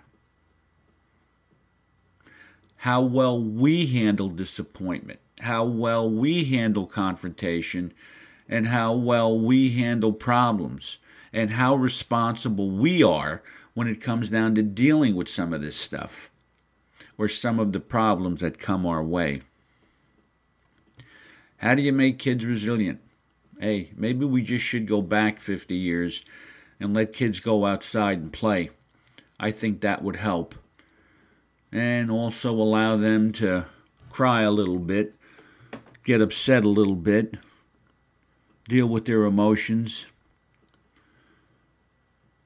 How 2.77 3.01
well 3.01 3.41
we 3.41 3.87
handle 3.87 4.29
disappointment, 4.29 5.19
how 5.39 5.65
well 5.65 6.09
we 6.09 6.45
handle 6.45 6.85
confrontation, 6.85 7.93
and 8.47 8.67
how 8.67 8.93
well 8.93 9.37
we 9.37 9.71
handle 9.71 10.13
problems, 10.13 10.97
and 11.33 11.51
how 11.51 11.75
responsible 11.75 12.69
we 12.69 13.03
are 13.03 13.41
when 13.73 13.87
it 13.87 14.01
comes 14.01 14.29
down 14.29 14.55
to 14.55 14.63
dealing 14.63 15.15
with 15.15 15.27
some 15.27 15.51
of 15.51 15.61
this 15.61 15.75
stuff 15.75 16.29
or 17.17 17.27
some 17.27 17.59
of 17.59 17.71
the 17.71 17.79
problems 17.79 18.39
that 18.39 18.59
come 18.59 18.85
our 18.85 19.03
way. 19.03 19.41
How 21.57 21.75
do 21.75 21.81
you 21.81 21.91
make 21.91 22.19
kids 22.19 22.45
resilient? 22.45 23.01
Hey, 23.65 23.89
maybe 23.95 24.25
we 24.25 24.43
just 24.43 24.63
should 24.63 24.85
go 24.85 25.01
back 25.01 25.39
50 25.39 25.73
years 25.73 26.21
and 26.79 26.93
let 26.93 27.13
kids 27.13 27.39
go 27.39 27.65
outside 27.65 28.19
and 28.19 28.31
play. 28.31 28.69
I 29.39 29.49
think 29.49 29.81
that 29.81 30.03
would 30.03 30.17
help. 30.17 30.53
And 31.71 32.11
also 32.11 32.51
allow 32.51 32.95
them 32.95 33.31
to 33.31 33.65
cry 34.11 34.43
a 34.43 34.51
little 34.51 34.77
bit, 34.77 35.15
get 36.03 36.21
upset 36.21 36.63
a 36.63 36.69
little 36.69 36.95
bit, 36.95 37.39
deal 38.69 38.85
with 38.85 39.05
their 39.05 39.23
emotions, 39.23 40.05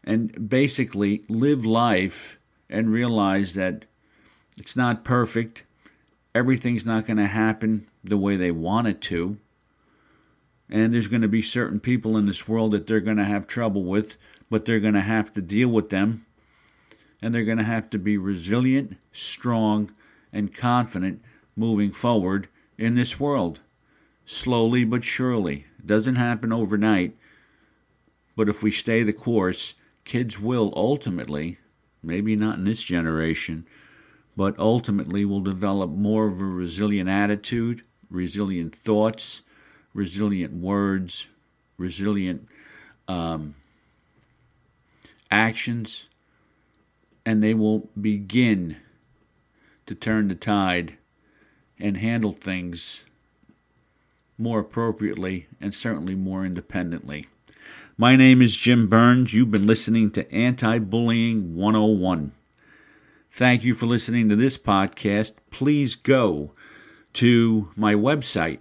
and 0.06 0.48
basically 0.48 1.26
live 1.28 1.66
life 1.66 2.40
and 2.70 2.94
realize 2.94 3.56
that 3.56 3.84
it's 4.56 4.78
not 4.78 5.04
perfect. 5.04 5.66
Everything's 6.34 6.86
not 6.86 7.06
going 7.06 7.18
to 7.18 7.28
happen 7.28 7.90
the 8.06 8.18
way 8.18 8.38
they 8.38 8.52
want 8.52 8.88
it 8.88 9.02
to. 9.02 9.38
And 10.70 10.94
there's 10.94 11.08
going 11.08 11.24
to 11.24 11.28
be 11.28 11.42
certain 11.42 11.80
people 11.80 12.16
in 12.16 12.28
this 12.28 12.48
world 12.48 12.72
that 12.72 12.86
they're 12.86 13.00
going 13.00 13.18
to 13.18 13.26
have 13.26 13.48
trouble 13.48 13.84
with, 13.84 14.18
but 14.50 14.66
they're 14.66 14.80
going 14.80 14.94
to 14.94 15.02
have 15.02 15.34
to 15.34 15.42
deal 15.42 15.70
with 15.70 15.90
them. 15.90 16.26
And 17.22 17.34
they're 17.34 17.44
going 17.44 17.58
to 17.58 17.64
have 17.64 17.90
to 17.90 17.98
be 17.98 18.18
resilient, 18.18 18.98
strong, 19.12 19.92
and 20.32 20.54
confident 20.54 21.22
moving 21.56 21.92
forward 21.92 22.48
in 22.78 22.96
this 22.96 23.20
world. 23.20 23.60
Slowly 24.26 24.84
but 24.86 25.04
surely. 25.04 25.66
It 25.80 25.88
doesn't 25.88 26.16
happen 26.16 26.54
overnight. 26.54 27.18
But 28.36 28.48
if 28.48 28.62
we 28.62 28.72
stay 28.72 29.04
the 29.04 29.12
course, 29.12 29.74
kids 30.06 30.40
will 30.40 30.72
ultimately, 30.76 31.58
maybe 32.04 32.36
not 32.36 32.60
in 32.60 32.64
this 32.64 32.84
generation, 32.84 33.66
but 34.38 34.58
ultimately 34.58 35.26
will 35.26 35.42
develop 35.42 35.90
more 35.90 36.28
of 36.28 36.40
a 36.40 36.46
resilient 36.46 37.10
attitude, 37.10 37.84
resilient 38.10 38.74
thoughts, 38.74 39.42
resilient 39.94 40.54
words, 40.54 41.28
resilient 41.78 42.48
um, 43.08 43.56
actions, 45.32 46.08
and 47.26 47.44
they 47.44 47.54
will 47.54 47.90
begin 48.00 48.78
to 49.86 49.96
turn 49.96 50.28
the 50.28 50.36
tide 50.36 50.98
and 51.80 51.98
handle 51.98 52.32
things 52.32 53.04
more 54.38 54.60
appropriately 54.60 55.48
and 55.60 55.74
certainly 55.74 56.16
more 56.16 56.46
independently. 56.46 57.28
My 57.98 58.16
name 58.16 58.42
is 58.42 58.56
Jim 58.56 58.88
Burns. 58.88 59.34
You've 59.34 59.52
been 59.52 59.68
listening 59.68 60.12
to 60.12 60.32
Anti 60.34 60.80
Bullying 60.80 61.56
101. 61.56 62.32
Thank 63.32 63.64
you 63.64 63.74
for 63.74 63.86
listening 63.86 64.30
to 64.30 64.36
this 64.36 64.58
podcast. 64.58 65.34
Please 65.52 65.96
go 65.96 66.52
to 67.14 67.72
my 67.76 67.96
website, 67.96 68.60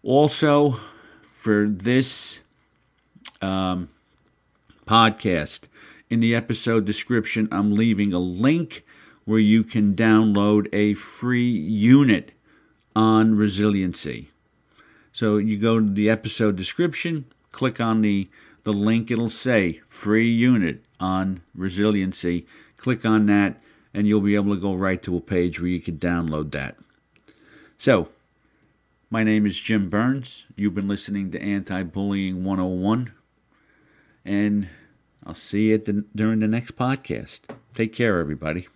Also, 0.04 0.80
for 1.22 1.68
this 1.68 2.42
um, 3.42 3.90
podcast, 4.86 5.62
in 6.10 6.20
the 6.20 6.36
episode 6.36 6.86
description, 6.86 7.48
I'm 7.52 7.76
leaving 7.76 8.14
a 8.14 8.20
link 8.20 8.84
where 9.26 9.40
you 9.40 9.64
can 9.64 9.96
download 9.96 10.68
a 10.74 10.96
free 10.96 11.50
unit 11.50 12.32
on 12.96 13.36
resiliency. 13.36 14.31
So 15.12 15.38
you 15.38 15.58
go 15.58 15.80
to 15.80 15.90
the 15.90 16.10
episode 16.10 16.56
description, 16.56 17.26
click 17.52 17.82
on 17.82 18.02
the, 18.02 18.30
the 18.64 18.74
link, 18.74 19.12
it'll 19.12 19.30
say 19.30 19.82
free 19.88 20.30
unit 20.30 20.84
on 21.00 21.42
resiliency. 21.54 22.46
Click 22.78 23.06
on 23.06 23.26
that, 23.28 23.62
and 23.94 24.08
you'll 24.08 24.22
be 24.22 24.36
able 24.36 24.56
to 24.56 24.62
go 24.62 24.74
right 24.74 25.02
to 25.04 25.18
a 25.18 25.22
page 25.22 25.60
where 25.60 25.70
you 25.70 25.80
can 25.80 25.98
download 25.98 26.52
that. 26.52 26.78
So, 27.78 28.10
my 29.10 29.24
name 29.24 29.46
is 29.46 29.60
Jim 29.60 29.90
Burns. 29.90 30.46
You've 30.56 30.76
been 30.76 30.88
listening 30.88 31.32
to 31.32 31.42
Anti 31.42 31.84
Bullying 31.84 32.44
101, 32.44 33.12
and 34.24 34.70
I'll 35.26 35.34
see 35.34 35.70
you 35.70 35.78
the, 35.78 36.06
during 36.16 36.40
the 36.40 36.48
next 36.48 36.76
podcast. 36.76 37.42
Take 37.76 37.94
care, 37.94 38.20
everybody. 38.20 38.68